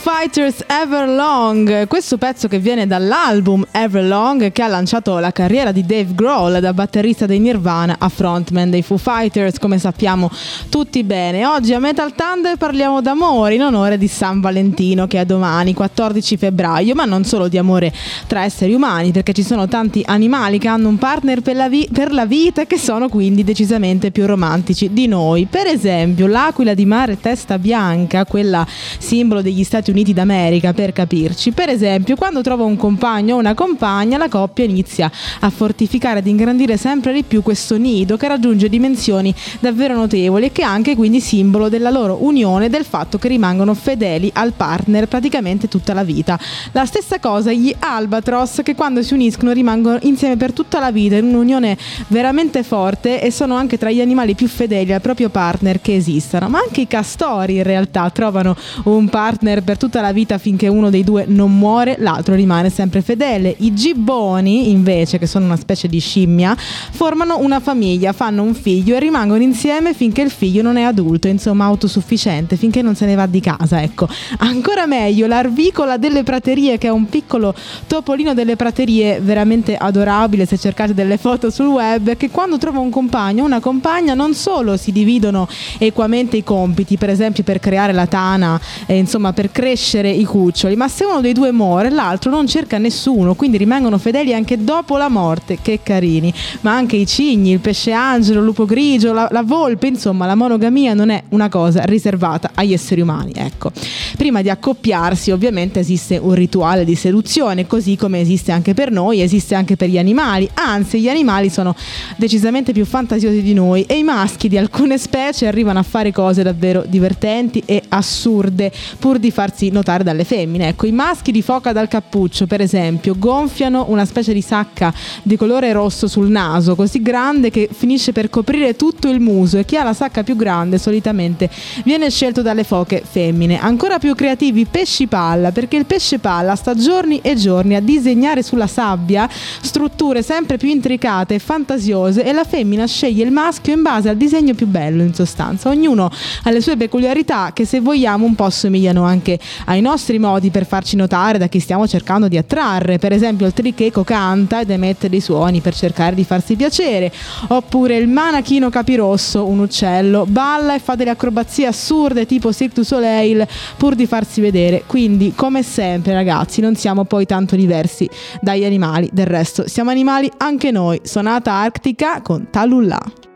Fighters 0.06 0.66
Everlong, 0.68 1.88
questo 1.88 2.18
pezzo 2.18 2.50
che 2.50 2.60
viene 2.60 2.86
dall'album 2.86 3.66
Everlong 3.72 4.52
che 4.52 4.62
ha 4.62 4.68
lanciato 4.68 5.18
la 5.20 5.32
carriera 5.32 5.72
di 5.72 5.86
Dave 5.86 6.14
Grohl 6.14 6.60
da 6.60 6.74
batterista 6.74 7.26
dei 7.26 7.40
Nirvana 7.40 7.96
a 7.98 8.10
frontman 8.10 8.70
dei 8.70 8.82
Foo 8.82 8.98
Fighters, 8.98 9.60
come 9.60 9.78
sappiamo 9.78 10.30
tutti 10.68 11.06
bene. 11.06 11.46
Oggi 11.46 11.74
a 11.74 11.80
Metal 11.80 12.14
Thunder 12.14 12.58
parliamo 12.58 13.02
d'amore 13.02 13.56
in 13.56 13.62
onore 13.62 13.98
di 13.98 14.10
San 14.10 14.42
Valentino 14.42 15.08
che 15.08 15.22
è 15.22 15.26
domani, 15.26 15.74
14 15.74 16.36
febbraio, 16.36 16.96
ma 16.96 17.06
non 17.06 17.24
solo 17.24 17.48
di 17.48 17.58
amore 17.58 17.94
tra 18.28 18.44
esseri 18.44 18.74
umani, 18.74 19.14
perché 19.14 19.32
ci 19.32 19.44
sono 19.44 19.70
tanti 19.70 20.04
animali 20.06 20.60
che 20.60 20.68
hanno 20.68 20.90
un 20.90 20.98
partner 20.98 21.40
per 21.40 21.56
la, 21.56 21.70
vi- 21.70 21.88
per 21.90 22.12
la 22.12 22.26
vita 22.26 22.64
e 22.64 22.68
che 22.68 22.78
sono 22.78 23.08
quindi 23.08 23.46
decisamente 23.46 24.12
più 24.12 24.26
romantici 24.26 24.92
di 24.92 25.08
noi. 25.08 25.48
Per 25.50 25.66
esempio, 25.66 26.28
l'aquila 26.28 26.74
di 26.74 26.86
mare 26.86 27.22
testa 27.22 27.58
bianca, 27.58 28.26
quella 28.26 28.68
simbolo 29.00 29.42
degli 29.42 29.64
Stati 29.64 29.92
Uniti 29.92 29.92
d'America, 29.94 30.74
per 30.74 30.92
capirci. 30.92 31.52
Per 31.52 31.70
esempio, 31.70 32.16
quando 32.16 32.42
trova 32.42 32.64
un 32.64 32.76
compagno 32.76 33.36
o 33.36 33.40
una 33.40 33.54
compagna, 33.54 34.18
la 34.18 34.28
coppia 34.28 34.64
inizia 34.64 35.12
a 35.42 35.50
fortificare 35.50 36.20
ed 36.20 36.28
ingrandire 36.28 36.78
sempre 36.78 37.14
di 37.14 37.24
più 37.24 37.44
questo 37.44 37.78
nido 37.78 38.18
che 38.18 38.28
raggiunge 38.28 38.70
dimensioni 38.70 39.34
davvero 39.60 39.94
notevoli 39.94 40.48
e 40.48 40.52
che 40.52 40.64
è 40.64 40.66
anche 40.66 40.96
quindi 40.96 41.20
simbolo 41.20 41.70
della 41.70 41.92
loro 41.92 42.18
unione 42.22 42.66
e 42.66 42.70
del 42.70 42.86
fatto 42.86 43.20
che 43.20 43.28
rimangono 43.28 43.74
fedeli 43.76 44.32
al 44.34 44.54
partner 44.54 45.08
praticamente 45.08 45.68
tutta 45.68 45.94
la 45.94 46.04
vita. 46.04 46.40
La 46.72 46.86
stessa 46.86 47.20
cosa 47.20 47.52
gli 47.52 47.74
albatros 47.78 48.62
che 48.64 48.74
quando 48.74 49.04
si 49.04 49.14
uniscono 49.14 49.52
rimangono 49.52 50.00
insieme 50.02 50.38
per 50.38 50.54
tutta 50.54 50.80
la 50.80 50.92
vita 50.92 51.18
in 51.18 51.26
un'unione 51.26 51.78
veramente 52.08 52.64
forte 52.64 53.22
e 53.22 53.32
sono 53.32 53.56
anche 53.56 53.78
tra 53.78 53.92
gli 53.92 54.02
animali 54.02 54.34
più 54.34 54.48
fedeli 54.48 54.94
al 54.94 55.02
proprio 55.02 55.30
partner 55.30 55.82
che 55.82 55.96
esistano. 55.96 56.50
Ma 56.50 56.60
anche 56.60 56.82
i 56.82 56.88
castori 56.88 57.58
in 57.58 57.64
realtà 57.64 58.10
trovano 58.10 58.56
un 58.86 59.08
partner 59.10 59.62
per 59.62 59.78
tutta 59.84 60.00
la 60.00 60.14
vita 60.14 60.38
finché 60.38 60.70
uno 60.70 60.90
dei 60.90 61.04
due 61.04 61.26
non 61.28 61.58
muore, 61.58 61.98
l'altro 62.00 62.36
rimane 62.36 62.70
sempre 62.70 63.02
fedele. 63.02 63.54
I 63.58 63.74
gibboni, 63.74 64.70
invece, 64.72 65.18
che 65.18 65.28
sono 65.28 65.44
una 65.44 65.58
specie 65.58 65.90
di 65.90 66.00
scimmia, 66.00 66.56
formano 66.56 67.40
una 67.40 67.60
famiglia, 67.60 68.14
fanno 68.14 68.44
un 68.44 68.54
figlio 68.54 68.96
e 68.96 69.00
rimangono 69.00 69.44
insieme 69.44 69.94
finché 69.94 70.22
il 70.22 70.30
figlio 70.30 70.62
non 70.62 70.78
è 70.78 70.84
adulto, 70.84 71.28
insomma 71.28 71.66
autosufficiente, 71.66 72.56
finché 72.56 72.82
non 72.82 72.96
se 72.96 73.06
ne 73.06 73.16
va 73.16 73.26
di 73.26 73.42
casa, 73.42 73.82
ecco. 73.82 74.08
Ancora 74.38 74.86
meglio, 74.86 75.28
l'arvicola 75.28 75.98
delle 75.98 76.24
praterie, 76.24 76.78
che 76.78 76.88
è 76.88 76.92
un 76.92 77.10
piccolo 77.10 77.54
topolino 77.86 78.34
delle 78.34 78.56
praterie 78.56 79.20
veramente 79.20 79.76
adorabile, 79.76 80.46
se 80.46 80.58
cercate 80.58 80.94
delle 80.94 81.18
foto 81.18 81.50
sul 81.50 81.68
web, 81.68 82.16
che 82.16 82.30
quando 82.30 82.58
trova 82.58 82.80
un 82.80 82.90
compagno 82.90 83.44
o 83.44 83.48
una 83.48 83.60
compagna 83.60 84.14
non 84.14 84.34
solo 84.34 84.78
si 84.78 84.94
dividono 84.94 85.46
equamente 85.78 86.38
i 86.38 86.44
compiti, 86.46 86.96
per 86.96 87.10
esempio 87.10 87.44
per 87.44 87.60
creare 87.60 87.92
la 87.92 88.08
tana, 88.08 88.58
e 88.86 88.96
insomma 88.96 89.34
per 89.34 89.52
crescere 89.74 90.12
i 90.12 90.24
cuccioli, 90.24 90.76
ma 90.76 90.88
se 90.88 91.04
uno 91.04 91.20
dei 91.20 91.34
due 91.34 91.52
muore, 91.52 91.90
l'altro 91.90 92.30
non 92.30 92.46
cerca 92.46 92.78
nessuno, 92.78 93.34
quindi 93.34 93.58
rimangono 93.58 93.98
fedeli 93.98 94.32
anche 94.32 94.64
dopo 94.64 94.98
la 94.98 95.10
morte, 95.10 95.58
che 95.64 95.80
carini. 95.82 96.32
Ma 96.62 96.76
anche 96.76 96.96
i 96.96 97.08
cigni, 97.08 97.52
il 97.52 97.60
pesce 97.60 97.92
angelo, 97.92 98.40
il 98.40 98.46
lupo 98.46 98.66
grigio, 98.66 99.14
la, 99.14 99.28
la 99.32 99.42
volpe, 99.42 99.88
insomma, 99.88 100.28
la 100.28 100.36
monogamia 100.36 100.94
non 100.94 101.10
è 101.10 101.24
una 101.30 101.50
cosa 101.50 101.84
riservata 101.86 102.52
agli 102.54 102.72
esseri 102.72 103.02
umani, 103.02 103.32
ecco. 103.36 103.72
Prima 104.16 104.44
di 104.44 104.52
accoppiarsi, 104.52 105.32
ovviamente 105.32 105.80
esiste 105.80 106.18
un 106.18 106.36
rituale 106.36 106.86
di 106.86 106.94
seduzione, 106.94 107.66
così 107.66 107.96
come 107.96 108.20
esiste 108.20 108.52
anche 108.52 108.76
per 108.76 108.92
noi, 108.92 109.22
esiste 109.22 109.56
anche 109.56 109.76
per 109.76 109.90
gli 109.90 109.98
animali. 109.98 110.48
Anzi, 110.54 111.00
gli 111.00 111.10
animali 111.10 111.50
sono 111.50 111.76
decisamente 112.16 112.74
più 112.74 112.86
fantasiosi 112.86 113.42
di 113.42 113.56
noi 113.56 113.84
e 113.88 113.98
i 113.98 114.04
maschi 114.04 114.48
di 114.48 114.58
alcune 114.58 115.00
specie 115.00 115.48
arrivano 115.48 115.80
a 115.80 115.84
fare 115.84 116.12
cose 116.12 116.44
davvero 116.44 116.84
divertenti 116.86 117.64
e 117.66 117.82
assurde 117.90 118.72
pur 119.00 119.18
di 119.18 119.32
farsi 119.32 119.63
notare 119.72 120.04
dalle 120.04 120.24
femmine. 120.24 120.70
Ecco, 120.70 120.86
i 120.86 120.92
maschi 120.92 121.32
di 121.32 121.42
foca 121.42 121.72
dal 121.72 121.88
cappuccio, 121.88 122.48
per 122.48 122.62
esempio, 122.62 123.16
gonfiano 123.18 123.86
una 123.90 124.06
specie 124.06 124.34
di 124.34 124.42
sacca 124.42 124.94
di 125.22 125.36
colore 125.36 125.72
rosso 125.72 126.08
sul 126.08 126.30
naso, 126.30 126.76
così 126.76 127.02
grande 127.02 127.50
che 127.50 127.70
finisce 127.72 128.12
per 128.12 128.30
coprire 128.30 128.76
tutto 128.76 129.10
il 129.10 129.20
muso 129.20 129.58
e 129.58 129.66
chi 129.66 129.78
ha 129.78 129.84
la 129.84 129.94
sacca 129.94 130.24
più 130.24 130.36
grande 130.36 130.78
solitamente 130.78 131.50
viene 131.84 132.10
scelto 132.10 132.42
dalle 132.42 132.64
foche 132.64 133.04
femmine. 133.04 133.60
Ancora 133.60 134.00
più 134.00 134.16
creativi 134.16 134.62
i 134.62 134.66
pesci 134.66 135.08
palla, 135.08 135.52
perché 135.52 135.78
il 135.78 135.86
pesce 135.86 136.20
palla 136.20 136.56
sta 136.56 136.74
giorni 136.76 137.20
e 137.22 137.36
giorni 137.36 137.76
a 137.76 137.82
disegnare 137.82 138.44
sulla 138.44 138.68
sabbia 138.68 139.30
strutture 139.30 140.22
sempre 140.22 140.58
più 140.58 140.70
intricate 140.70 141.36
e 141.36 141.40
fantasiose 141.40 142.24
e 142.24 142.32
la 142.32 142.44
femmina 142.44 142.86
sceglie 142.86 143.24
il 143.24 143.32
maschio 143.32 143.74
in 143.74 143.82
base 143.82 144.10
al 144.10 144.18
disegno 144.18 144.54
più 144.54 144.68
bello 144.68 145.04
in 145.04 145.14
sostanza. 145.14 145.70
Ognuno 145.70 146.10
ha 146.44 146.50
le 146.52 146.62
sue 146.62 146.78
peculiarità 146.78 147.52
che 147.54 147.66
se 147.66 147.80
vogliamo 147.80 148.26
un 148.26 148.36
po' 148.36 148.50
somigliano 148.50 149.04
anche 149.04 149.40
ai 149.66 149.82
nostri 149.82 150.20
modi 150.20 150.50
per 150.50 150.66
farci 150.66 150.96
notare 150.96 151.38
da 151.38 151.48
chi 151.48 151.60
stiamo 151.60 151.88
cercando 151.88 152.28
di 152.28 152.38
attrarre. 152.38 152.98
Per 152.98 153.12
esempio 153.12 153.46
il 153.46 153.54
tricheco 153.54 154.04
canta 154.04 154.62
ed 154.62 154.70
emette 154.70 155.10
dei 155.10 155.22
suoni 155.22 155.60
per 155.62 155.76
cercare 155.76 156.16
di 156.16 156.24
farsi 156.24 156.56
piacere, 156.56 157.12
oppure 157.48 157.98
il 157.98 158.08
manachino 158.08 158.70
capirosso, 158.70 159.46
un 159.46 159.60
uccello, 159.60 160.26
balla 160.28 160.76
e 160.76 160.80
fa 160.80 160.96
delle 160.96 161.12
acrobazie 161.12 161.68
assurde 161.68 162.26
tipo 162.26 162.52
Cirque 162.52 162.72
du 162.74 162.84
Soleil 162.84 163.48
pur 163.78 163.96
di 163.96 164.06
farsi 164.06 164.42
vedere. 164.42 164.84
Quindi, 164.86 165.34
come 165.36 165.64
sempre 165.64 166.14
ragazzi, 166.14 166.62
non 166.62 166.76
siamo 166.76 167.06
poi 167.06 167.26
tanto 167.26 167.56
diversi 167.56 168.10
dagli 168.42 168.66
animali, 168.66 169.10
del 169.12 169.28
resto 169.28 169.68
siamo 169.68 169.90
animali 169.90 170.32
anche 170.38 170.72
noi. 170.72 171.02
Sonata 171.04 171.54
arctica 171.54 172.22
con 172.22 172.48
Talullah. 172.50 173.33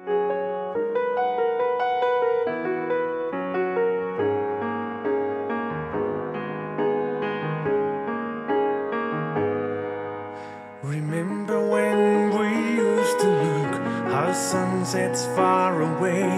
Away, 15.91 16.29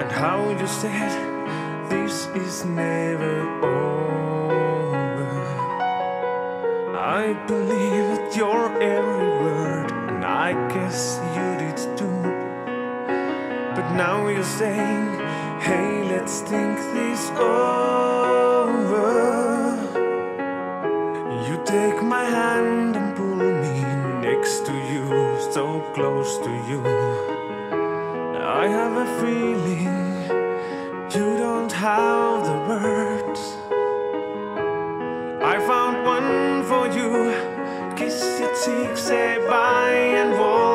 and 0.00 0.10
how 0.12 0.50
you 0.50 0.66
said 0.66 1.12
this 1.90 2.26
is 2.34 2.64
never 2.64 3.36
over. 3.64 4.12
I 6.96 7.34
believed 7.46 8.36
your 8.36 8.62
every 8.82 9.28
word, 9.44 9.90
and 10.10 10.24
I 10.24 10.52
guess 10.68 11.20
you 11.36 11.48
did 11.62 11.78
too. 11.98 12.22
But 13.76 13.86
now 14.04 14.28
you're 14.28 14.52
saying, 14.62 15.06
hey, 15.60 16.04
let's 16.12 16.40
think 16.40 16.78
this 16.96 17.22
over. 17.30 17.82
You 21.48 21.54
take 21.64 22.02
my 22.02 22.24
hand 22.24 22.96
and 22.96 23.16
pull 23.16 23.36
me 23.36 23.74
next 24.28 24.66
to 24.66 24.74
you, 24.92 25.06
so 25.52 25.64
close 25.94 26.38
to 26.38 26.50
you. 26.68 26.82
I 28.62 28.68
have 28.68 28.96
a 28.96 29.08
feeling 29.20 29.82
you 31.10 31.36
don't 31.36 31.72
have 31.72 32.44
the 32.46 32.58
words. 32.70 33.40
I 35.42 35.56
found 35.66 35.96
one 36.06 36.62
for 36.70 36.86
you. 36.96 37.10
Kiss 37.96 38.22
your 38.38 38.54
cheek, 38.62 38.96
say 38.96 39.44
bye, 39.48 40.14
and 40.20 40.38
walk 40.38 40.71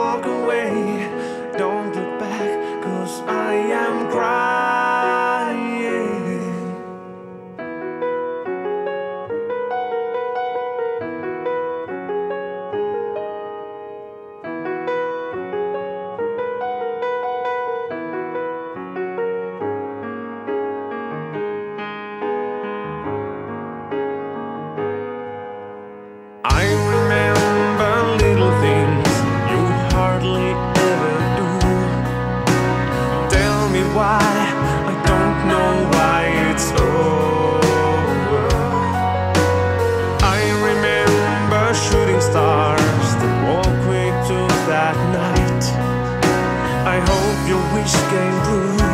I 46.97 47.01
hope 47.01 47.47
your 47.47 47.63
wish 47.75 47.93
came 48.09 48.77
true. 48.79 48.86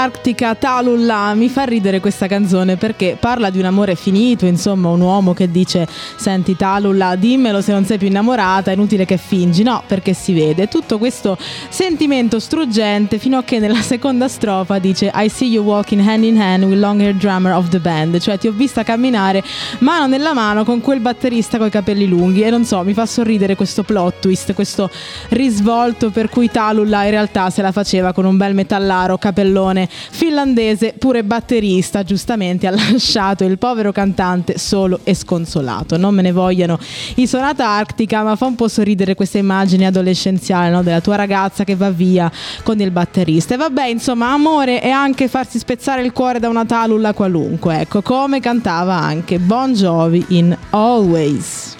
Sonata 0.00 0.16
artica 0.16 0.54
Talulla 0.54 1.34
mi 1.34 1.48
fa 1.50 1.64
ridere 1.64 2.00
questa 2.00 2.26
canzone 2.26 2.76
perché 2.76 3.18
parla 3.20 3.50
di 3.50 3.58
un 3.58 3.66
amore 3.66 3.96
finito, 3.96 4.46
insomma, 4.46 4.88
un 4.88 5.00
uomo 5.00 5.34
che 5.34 5.50
dice 5.50 5.86
"Senti 6.16 6.56
Talulla, 6.56 7.16
dimmelo 7.16 7.60
se 7.60 7.72
non 7.72 7.84
sei 7.84 7.98
più 7.98 8.06
innamorata, 8.06 8.70
è 8.70 8.74
inutile 8.74 9.04
che 9.04 9.18
fingi". 9.18 9.62
No, 9.62 9.82
perché 9.86 10.14
si 10.14 10.32
vede 10.32 10.68
tutto 10.68 10.96
questo 10.96 11.36
sentimento 11.68 12.38
struggente 12.38 13.18
fino 13.18 13.36
a 13.36 13.42
che 13.42 13.58
nella 13.58 13.82
seconda 13.82 14.28
strofa 14.28 14.78
dice 14.78 15.10
"I 15.14 15.28
see 15.28 15.48
you 15.48 15.64
walking 15.64 16.06
hand 16.06 16.24
in 16.24 16.40
hand 16.40 16.64
with 16.64 16.78
long 16.78 17.00
hair 17.00 17.14
drummer 17.14 17.52
of 17.52 17.68
the 17.68 17.78
band", 17.78 18.18
cioè 18.20 18.38
ti 18.38 18.48
ho 18.48 18.52
vista 18.52 18.82
camminare 18.82 19.42
mano 19.80 20.06
nella 20.06 20.32
mano 20.32 20.64
con 20.64 20.80
quel 20.80 21.00
batterista 21.00 21.58
coi 21.58 21.70
capelli 21.70 22.06
lunghi 22.06 22.40
e 22.40 22.50
non 22.50 22.64
so, 22.64 22.82
mi 22.84 22.94
fa 22.94 23.04
sorridere 23.04 23.54
questo 23.54 23.82
plot 23.82 24.20
twist, 24.20 24.54
questo 24.54 24.88
risvolto 25.30 26.10
per 26.10 26.30
cui 26.30 26.50
Talulla 26.50 27.04
in 27.04 27.10
realtà 27.10 27.50
se 27.50 27.60
la 27.60 27.72
faceva 27.72 28.12
con 28.12 28.24
un 28.24 28.38
bel 28.38 28.54
metallaro 28.54 29.18
capellone 29.18 29.88
finlandese, 29.90 30.94
pure 30.98 31.24
batterista, 31.24 32.02
giustamente 32.02 32.66
ha 32.66 32.70
lasciato 32.74 33.44
il 33.44 33.58
povero 33.58 33.92
cantante 33.92 34.58
solo 34.58 35.00
e 35.04 35.14
sconsolato. 35.14 35.96
Non 35.96 36.14
me 36.14 36.22
ne 36.22 36.32
vogliano 36.32 36.78
i 37.16 37.26
Sonata 37.26 37.68
Arctica, 37.68 38.22
ma 38.22 38.36
fa 38.36 38.46
un 38.46 38.54
po' 38.54 38.68
sorridere 38.68 39.14
questa 39.14 39.38
immagine 39.38 39.86
adolescenziale 39.86 40.70
no? 40.70 40.82
della 40.82 41.00
tua 41.00 41.16
ragazza 41.16 41.64
che 41.64 41.74
va 41.74 41.90
via 41.90 42.30
con 42.62 42.80
il 42.80 42.90
batterista. 42.90 43.54
E 43.54 43.56
vabbè, 43.56 43.86
insomma, 43.86 44.32
amore 44.32 44.82
e 44.82 44.90
anche 44.90 45.28
farsi 45.28 45.58
spezzare 45.58 46.02
il 46.02 46.12
cuore 46.12 46.38
da 46.38 46.48
una 46.48 46.64
Talulla 46.64 47.12
qualunque, 47.12 47.80
ecco, 47.80 48.02
come 48.02 48.40
cantava 48.40 48.94
anche 48.94 49.38
Bon 49.38 49.72
Jovi 49.72 50.24
in 50.28 50.56
Always. 50.70 51.76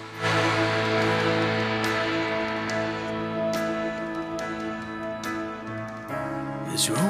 This 6.70 6.88
Romeo 6.88 7.09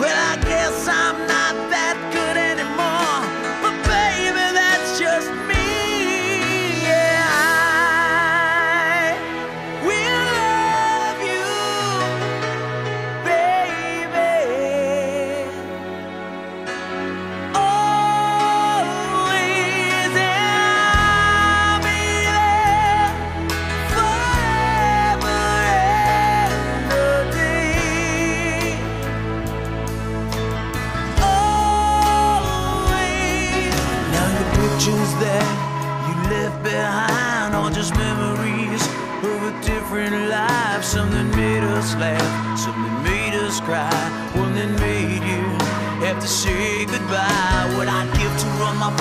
Well, 0.00 0.18
I 0.32 0.36
guess 0.44 0.88
I'm 0.88 1.18
not 1.26 1.54
that 1.74 1.96
good 2.14 2.36
anymore. 2.36 3.22
But 3.62 3.74
baby, 3.86 4.46
that's 4.54 4.98
just 4.98 5.28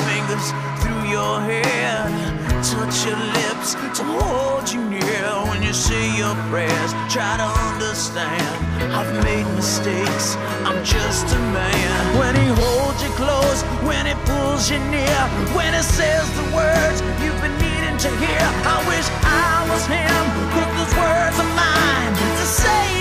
fingers 0.08 0.48
through 0.82 1.04
your 1.10 1.42
hair, 1.42 2.08
touch 2.64 3.06
your 3.06 3.22
lips 3.39 3.76
to 3.98 4.04
hold 4.04 4.72
you 4.72 4.82
near 4.89 5.28
when 5.50 5.62
you 5.62 5.74
say 5.74 6.18
your 6.18 6.36
prayers. 6.50 6.92
Try 7.10 7.38
to 7.38 7.50
understand. 7.70 8.72
I've 8.94 9.12
made 9.24 9.48
mistakes. 9.56 10.36
I'm 10.68 10.84
just 10.84 11.26
a 11.34 11.39
man. 11.56 12.18
When 12.20 12.36
he 12.36 12.48
holds 12.48 13.02
you 13.04 13.10
close, 13.20 13.62
when 13.88 14.06
he 14.06 14.16
pulls 14.26 14.70
you 14.70 14.80
near, 14.89 15.22
when 15.58 15.74
he 15.74 15.82
says 15.82 16.26
the 16.39 16.48
words 16.56 17.02
you've 17.24 17.42
been 17.42 17.58
needing 17.58 17.98
to 17.98 18.10
hear. 18.24 18.46
I 18.74 18.78
wish 18.88 19.08
I 19.24 19.68
was 19.70 19.84
him. 19.86 20.24
Put 20.56 20.68
those 20.78 20.94
words 21.00 21.38
of 21.39 21.50
mine 21.56 22.12
to 22.39 22.46
say 22.46 23.01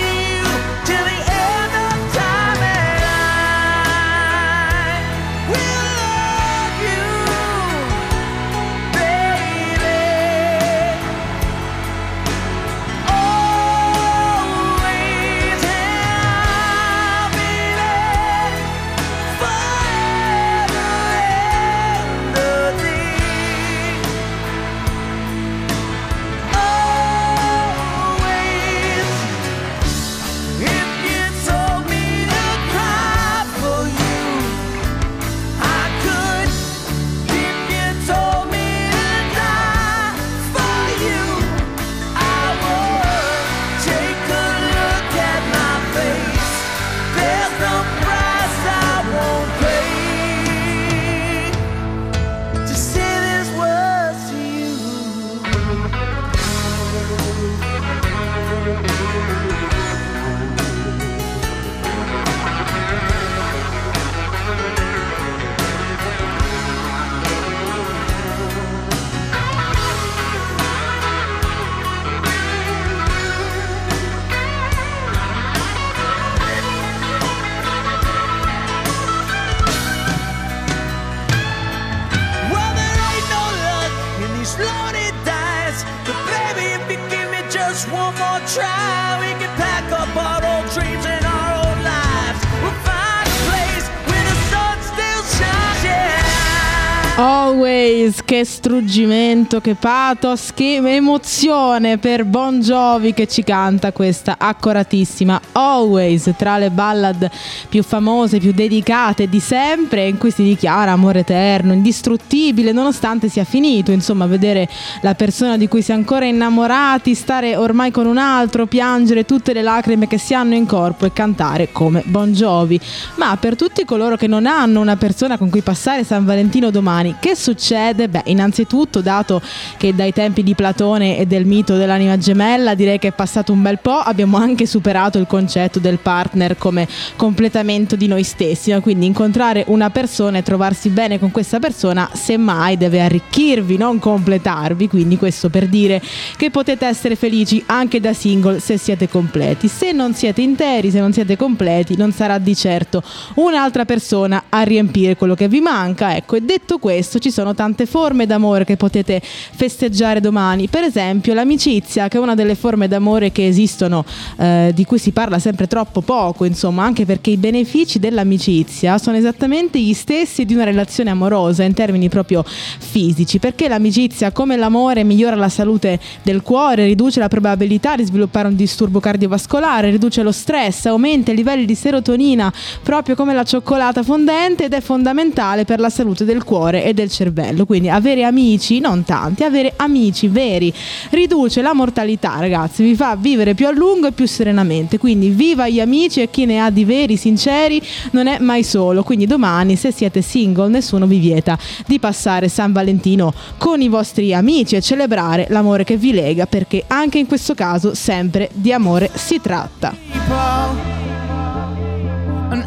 che 98.31 98.45
struggimento, 98.45 99.59
che 99.59 99.75
pathos, 99.75 100.53
che 100.53 100.75
emozione 100.81 101.97
per 101.97 102.23
Bon 102.23 102.61
Jovi 102.61 103.13
che 103.13 103.27
ci 103.27 103.43
canta 103.43 103.91
questa 103.91 104.35
accoratissima 104.37 105.41
Always, 105.51 106.31
tra 106.37 106.57
le 106.57 106.69
ballad 106.69 107.29
più 107.67 107.83
famose, 107.83 108.39
più 108.39 108.53
dedicate 108.53 109.27
di 109.27 109.41
sempre, 109.41 110.07
in 110.07 110.17
cui 110.17 110.31
si 110.31 110.43
dichiara 110.43 110.93
amore 110.93 111.19
eterno, 111.19 111.73
indistruttibile, 111.73 112.71
nonostante 112.71 113.27
sia 113.27 113.43
finito, 113.43 113.91
insomma, 113.91 114.25
vedere 114.27 114.69
la 115.01 115.13
persona 115.13 115.57
di 115.57 115.67
cui 115.67 115.81
si 115.81 115.91
è 115.91 115.93
ancora 115.93 116.23
innamorati, 116.23 117.13
stare 117.13 117.57
ormai 117.57 117.91
con 117.91 118.05
un 118.05 118.17
altro, 118.17 118.65
piangere 118.65 119.25
tutte 119.25 119.51
le 119.51 119.61
lacrime 119.61 120.07
che 120.07 120.17
si 120.17 120.33
hanno 120.33 120.55
in 120.55 120.65
corpo 120.65 121.05
e 121.05 121.11
cantare 121.11 121.73
come 121.73 122.01
Bon 122.05 122.31
Jovi. 122.31 122.79
Ma 123.15 123.35
per 123.35 123.57
tutti 123.57 123.83
coloro 123.83 124.15
che 124.15 124.27
non 124.27 124.45
hanno 124.45 124.79
una 124.79 124.95
persona 124.95 125.37
con 125.37 125.49
cui 125.49 125.61
passare 125.61 126.05
San 126.05 126.23
Valentino 126.23 126.71
domani, 126.71 127.17
che 127.19 127.35
succede? 127.35 128.07
Beh, 128.07 128.19
innanzitutto, 128.25 129.01
dato 129.01 129.41
che 129.77 129.93
dai 129.95 130.13
tempi 130.13 130.43
di 130.43 130.55
Platone 130.55 131.17
e 131.17 131.25
del 131.25 131.45
mito 131.45 131.75
dell'anima 131.75 132.17
gemella, 132.17 132.75
direi 132.75 132.99
che 132.99 133.09
è 133.09 133.13
passato 133.13 133.51
un 133.51 133.61
bel 133.61 133.79
po', 133.79 133.97
abbiamo 133.97 134.37
anche 134.37 134.65
superato 134.65 135.17
il 135.17 135.27
concetto 135.27 135.79
del 135.79 135.99
partner 135.99 136.57
come 136.57 136.87
completamento 137.15 137.95
di 137.95 138.07
noi 138.07 138.23
stessi, 138.23 138.73
quindi 138.81 139.05
incontrare 139.05 139.63
una 139.67 139.89
persona 139.89 140.39
e 140.39 140.43
trovarsi 140.43 140.89
bene 140.89 141.19
con 141.19 141.31
questa 141.31 141.59
persona, 141.59 142.09
semmai 142.13 142.77
deve 142.77 143.01
arricchirvi, 143.01 143.77
non 143.77 143.99
completarvi, 143.99 144.87
quindi 144.87 145.17
questo 145.17 145.49
per 145.49 145.67
dire 145.67 146.01
che 146.37 146.49
potete 146.49 146.85
essere 146.85 147.15
felici 147.15 147.63
anche 147.67 147.99
da 147.99 148.13
single 148.13 148.59
se 148.59 148.77
siete 148.77 149.07
completi. 149.07 149.67
Se 149.67 149.91
non 149.91 150.13
siete 150.13 150.41
interi, 150.41 150.91
se 150.91 150.99
non 150.99 151.13
siete 151.13 151.37
completi, 151.37 151.95
non 151.95 152.11
sarà 152.11 152.37
di 152.37 152.55
certo 152.55 153.03
un'altra 153.35 153.85
persona 153.85 154.43
a 154.49 154.61
riempire 154.61 155.15
quello 155.15 155.35
che 155.35 155.47
vi 155.47 155.59
manca. 155.59 156.15
Ecco, 156.15 156.35
e 156.35 156.41
detto 156.41 156.77
questo, 156.77 157.19
ci 157.19 157.31
sono 157.31 157.53
tante 157.53 157.85
forme 157.85 158.00
d'amore 158.09 158.65
che 158.65 158.77
potete 158.77 159.21
festeggiare 159.21 160.19
domani. 160.19 160.67
Per 160.67 160.83
esempio, 160.83 161.33
l'amicizia, 161.33 162.07
che 162.07 162.17
è 162.17 162.19
una 162.19 162.35
delle 162.35 162.55
forme 162.55 162.87
d'amore 162.87 163.31
che 163.31 163.45
esistono, 163.45 164.03
eh, 164.37 164.71
di 164.73 164.85
cui 164.85 164.97
si 164.97 165.11
parla 165.11 165.37
sempre 165.37 165.67
troppo 165.67 166.01
poco, 166.01 166.45
insomma, 166.45 166.83
anche 166.83 167.05
perché 167.05 167.29
i 167.29 167.37
benefici 167.37 167.99
dell'amicizia 167.99 168.97
sono 168.97 169.17
esattamente 169.17 169.79
gli 169.79 169.93
stessi 169.93 170.45
di 170.45 170.53
una 170.53 170.63
relazione 170.63 171.11
amorosa 171.11 171.63
in 171.63 171.73
termini 171.73 172.09
proprio 172.09 172.43
fisici, 172.43 173.37
perché 173.37 173.67
l'amicizia, 173.67 174.31
come 174.31 174.57
l'amore, 174.57 175.03
migliora 175.03 175.35
la 175.35 175.49
salute 175.49 175.99
del 176.23 176.41
cuore, 176.41 176.85
riduce 176.85 177.19
la 177.19 177.27
probabilità 177.27 177.95
di 177.95 178.03
sviluppare 178.03 178.47
un 178.47 178.55
disturbo 178.55 178.99
cardiovascolare, 178.99 179.91
riduce 179.91 180.23
lo 180.23 180.31
stress, 180.31 180.85
aumenta 180.85 181.31
i 181.31 181.35
livelli 181.35 181.65
di 181.65 181.75
serotonina, 181.75 182.51
proprio 182.81 183.15
come 183.15 183.33
la 183.33 183.43
cioccolata 183.43 184.01
fondente 184.01 184.65
ed 184.65 184.73
è 184.73 184.81
fondamentale 184.81 185.65
per 185.65 185.79
la 185.79 185.89
salute 185.89 186.25
del 186.25 186.43
cuore 186.43 186.83
e 186.83 186.93
del 186.93 187.09
cervello. 187.09 187.65
Quindi 187.65 187.89
avere 187.91 188.23
amici, 188.23 188.79
non 188.79 189.03
tanti, 189.03 189.43
avere 189.43 189.73
amici 189.75 190.27
veri 190.27 190.73
riduce 191.11 191.61
la 191.61 191.73
mortalità, 191.73 192.39
ragazzi, 192.39 192.83
vi 192.83 192.95
fa 192.95 193.15
vivere 193.15 193.53
più 193.53 193.67
a 193.67 193.71
lungo 193.71 194.07
e 194.07 194.11
più 194.11 194.27
serenamente. 194.27 194.97
Quindi 194.97 195.29
viva 195.29 195.67
gli 195.67 195.79
amici 195.79 196.21
e 196.21 196.29
chi 196.29 196.45
ne 196.45 196.59
ha 196.59 196.69
di 196.69 196.85
veri, 196.85 197.17
sinceri, 197.17 197.81
non 198.11 198.27
è 198.27 198.39
mai 198.39 198.63
solo. 198.63 199.03
Quindi 199.03 199.25
domani, 199.25 199.75
se 199.75 199.91
siete 199.91 200.21
single, 200.21 200.69
nessuno 200.69 201.05
vi 201.05 201.19
vieta 201.19 201.57
di 201.85 201.99
passare 201.99 202.47
San 202.47 202.71
Valentino 202.71 203.33
con 203.57 203.81
i 203.81 203.87
vostri 203.87 204.33
amici 204.33 204.75
e 204.75 204.81
celebrare 204.81 205.47
l'amore 205.49 205.83
che 205.83 205.97
vi 205.97 206.13
lega, 206.13 206.45
perché 206.45 206.83
anche 206.87 207.19
in 207.19 207.27
questo 207.27 207.53
caso 207.53 207.93
sempre 207.93 208.49
di 208.53 208.71
amore 208.71 209.09
si 209.13 209.39
tratta. 209.41 209.95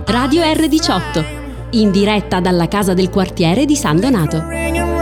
Radio 0.06 0.42
R18, 0.42 1.24
in 1.70 1.90
diretta 1.90 2.40
dalla 2.40 2.68
casa 2.68 2.94
del 2.94 3.10
quartiere 3.10 3.64
di 3.64 3.76
San 3.76 3.98
Donato. 3.98 4.93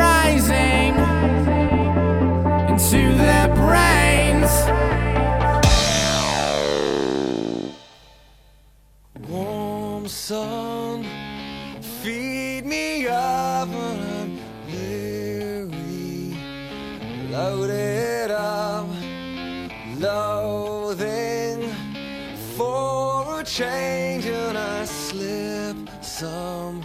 Into 2.83 3.14
their 3.14 3.49
brains. 3.49 4.53
Warm 9.28 10.09
sun, 10.09 11.07
feed 11.80 12.66
me 12.66 13.07
up 13.07 13.68
when 13.68 14.01
I'm 14.18 14.39
weary. 14.66 16.37
Load 17.30 17.70
it 17.70 18.30
up, 18.33 18.89
loathing 19.99 21.70
for 22.57 23.41
a 23.41 23.45
change, 23.45 24.26
and 24.26 24.59
I 24.59 24.85
slip 24.85 25.76
some 26.03 26.82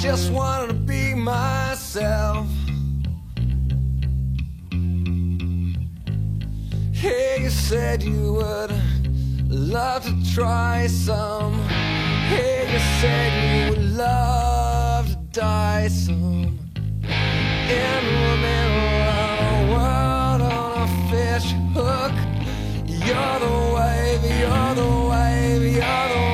just 0.00 0.30
wanted 0.30 0.68
to 0.68 0.74
be 0.74 1.12
myself. 1.12 2.46
Hey, 6.92 7.42
you 7.42 7.50
said 7.50 8.04
you 8.04 8.34
would 8.34 8.72
love 9.48 10.04
to 10.04 10.34
try 10.34 10.86
some. 10.86 11.60
Hey, 12.28 12.72
you 12.72 12.78
said 13.00 13.30
you 13.42 13.70
would 13.70 13.96
love 13.96 15.08
to 15.08 15.16
die 15.32 15.88
some. 15.88 16.60
In 17.02 18.02
the 18.22 18.36
middle 18.46 19.02
of 19.18 19.34
the 19.42 19.72
world 19.72 20.42
on 20.42 20.82
a 20.82 21.10
fish 21.10 21.50
hook. 21.74 22.14
You're 22.86 23.38
the 23.40 23.56
wave, 23.74 24.22
you're 24.38 24.74
the 24.76 24.90
wave, 25.10 25.62
you're 25.62 26.08
the 26.08 26.20
wave. 26.20 26.27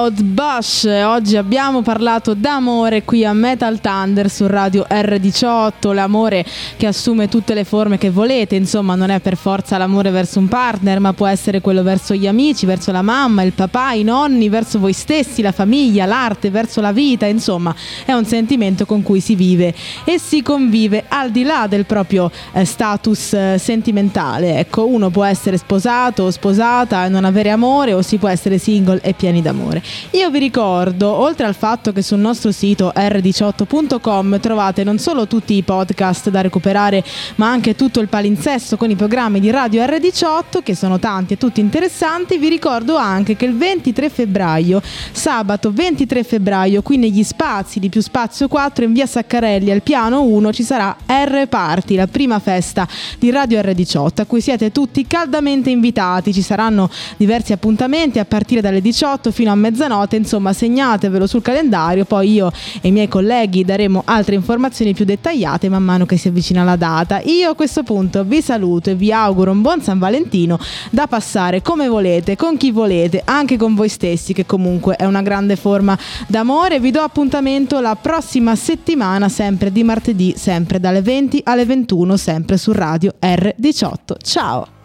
Swallowed 0.00 0.22
Bush, 0.22 0.84
oggi 1.04 1.36
abbiamo 1.36 1.82
parlato 1.82 2.32
d'amore 2.32 3.04
qui 3.04 3.22
a 3.22 3.34
Metal 3.34 3.80
Thunder 3.80 4.30
su 4.30 4.46
Radio 4.46 4.86
R18, 4.88 5.92
l'amore 5.92 6.42
che 6.78 6.86
assume 6.86 7.28
tutte 7.28 7.52
le 7.52 7.64
forme 7.64 7.98
che 7.98 8.08
volete, 8.08 8.54
insomma 8.54 8.94
non 8.94 9.10
è 9.10 9.20
per 9.20 9.36
forza 9.36 9.76
l'amore 9.76 10.08
verso 10.08 10.38
un 10.38 10.48
partner, 10.48 11.00
ma 11.00 11.12
può 11.12 11.26
essere 11.26 11.60
quello 11.60 11.82
verso 11.82 12.14
gli 12.14 12.26
amici, 12.26 12.64
verso 12.64 12.92
la 12.92 13.02
mamma, 13.02 13.42
il 13.42 13.52
papà, 13.52 13.92
i 13.92 14.02
nonni, 14.02 14.48
verso 14.48 14.78
voi 14.78 14.94
stessi, 14.94 15.42
la 15.42 15.52
famiglia, 15.52 16.06
l'arte, 16.06 16.48
verso 16.48 16.80
la 16.80 16.92
vita, 16.92 17.26
insomma 17.26 17.74
è 18.06 18.12
un 18.12 18.24
sentimento 18.24 18.86
con 18.86 19.02
cui 19.02 19.20
si 19.20 19.34
vive 19.34 19.74
e 20.04 20.18
si 20.18 20.40
convive 20.40 21.04
al 21.08 21.30
di 21.30 21.42
là 21.42 21.66
del 21.68 21.84
proprio 21.84 22.30
eh, 22.54 22.64
status 22.64 23.34
eh, 23.34 23.58
sentimentale, 23.58 24.60
ecco 24.60 24.86
uno 24.86 25.10
può 25.10 25.24
essere 25.24 25.58
sposato 25.58 26.22
o 26.22 26.30
sposata 26.30 27.04
e 27.04 27.10
non 27.10 27.26
avere 27.26 27.50
amore 27.50 27.92
o 27.92 28.00
si 28.00 28.16
può 28.16 28.28
essere 28.28 28.56
single 28.56 29.00
e 29.02 29.12
pieni 29.12 29.42
d'amore. 29.42 29.88
Io 30.12 30.30
vi 30.30 30.38
ricordo, 30.38 31.08
oltre 31.10 31.46
al 31.46 31.54
fatto 31.54 31.92
che 31.92 32.02
sul 32.02 32.18
nostro 32.18 32.52
sito 32.52 32.92
r18.com 32.94 34.40
trovate 34.40 34.84
non 34.84 34.98
solo 34.98 35.26
tutti 35.26 35.54
i 35.54 35.62
podcast 35.62 36.30
da 36.30 36.40
recuperare, 36.40 37.04
ma 37.36 37.50
anche 37.50 37.74
tutto 37.74 38.00
il 38.00 38.08
palinsesto 38.08 38.76
con 38.76 38.90
i 38.90 38.96
programmi 38.96 39.40
di 39.40 39.50
Radio 39.50 39.84
R18, 39.84 40.62
che 40.62 40.74
sono 40.74 40.98
tanti 40.98 41.34
e 41.34 41.36
tutti 41.36 41.60
interessanti, 41.60 42.38
vi 42.38 42.48
ricordo 42.48 42.96
anche 42.96 43.36
che 43.36 43.44
il 43.44 43.56
23 43.56 44.08
febbraio, 44.08 44.82
sabato 45.12 45.72
23 45.72 46.24
febbraio, 46.24 46.82
qui 46.82 46.96
negli 46.96 47.22
spazi 47.22 47.78
di 47.78 47.88
Più 47.88 48.00
Spazio 48.00 48.48
4 48.48 48.84
in 48.84 48.92
via 48.92 49.06
Saccarelli 49.06 49.70
al 49.70 49.82
piano 49.82 50.22
1 50.22 50.52
ci 50.52 50.62
sarà 50.62 50.96
R 51.06 51.46
Party, 51.48 51.94
la 51.94 52.06
prima 52.06 52.38
festa 52.38 52.86
di 53.18 53.30
Radio 53.30 53.60
R18, 53.60 54.20
a 54.20 54.26
cui 54.26 54.40
siete 54.40 54.72
tutti 54.72 55.06
caldamente 55.06 55.70
invitati. 55.70 56.32
Ci 56.32 56.42
saranno 56.42 56.90
diversi 57.16 57.52
appuntamenti 57.52 58.18
a 58.18 58.24
partire 58.24 58.60
dalle 58.60 58.80
18 58.80 59.30
fino 59.30 59.50
a 59.50 59.54
mezzanotte, 59.80 60.16
insomma 60.16 60.52
segnatevelo 60.52 61.26
sul 61.26 61.40
calendario, 61.40 62.04
poi 62.04 62.32
io 62.32 62.52
e 62.80 62.88
i 62.88 62.90
miei 62.90 63.08
colleghi 63.08 63.64
daremo 63.64 64.02
altre 64.04 64.34
informazioni 64.34 64.92
più 64.92 65.06
dettagliate 65.06 65.68
man 65.70 65.82
mano 65.82 66.04
che 66.04 66.18
si 66.18 66.28
avvicina 66.28 66.62
la 66.64 66.76
data. 66.76 67.20
Io 67.24 67.50
a 67.50 67.54
questo 67.54 67.82
punto 67.82 68.22
vi 68.24 68.42
saluto 68.42 68.90
e 68.90 68.94
vi 68.94 69.10
auguro 69.12 69.52
un 69.52 69.62
buon 69.62 69.80
San 69.80 69.98
Valentino 69.98 70.58
da 70.90 71.06
passare 71.06 71.62
come 71.62 71.88
volete, 71.88 72.36
con 72.36 72.56
chi 72.56 72.70
volete, 72.70 73.22
anche 73.24 73.56
con 73.56 73.74
voi 73.74 73.88
stessi, 73.88 74.34
che 74.34 74.44
comunque 74.44 74.96
è 74.96 75.06
una 75.06 75.22
grande 75.22 75.56
forma 75.56 75.98
d'amore. 76.26 76.80
Vi 76.80 76.90
do 76.90 77.00
appuntamento 77.00 77.80
la 77.80 77.96
prossima 77.96 78.54
settimana, 78.56 79.28
sempre 79.28 79.72
di 79.72 79.82
martedì, 79.82 80.34
sempre 80.36 80.78
dalle 80.78 81.00
20 81.00 81.40
alle 81.44 81.64
21, 81.64 82.16
sempre 82.16 82.58
su 82.58 82.72
Radio 82.72 83.14
R18. 83.20 83.94
Ciao! 84.22 84.79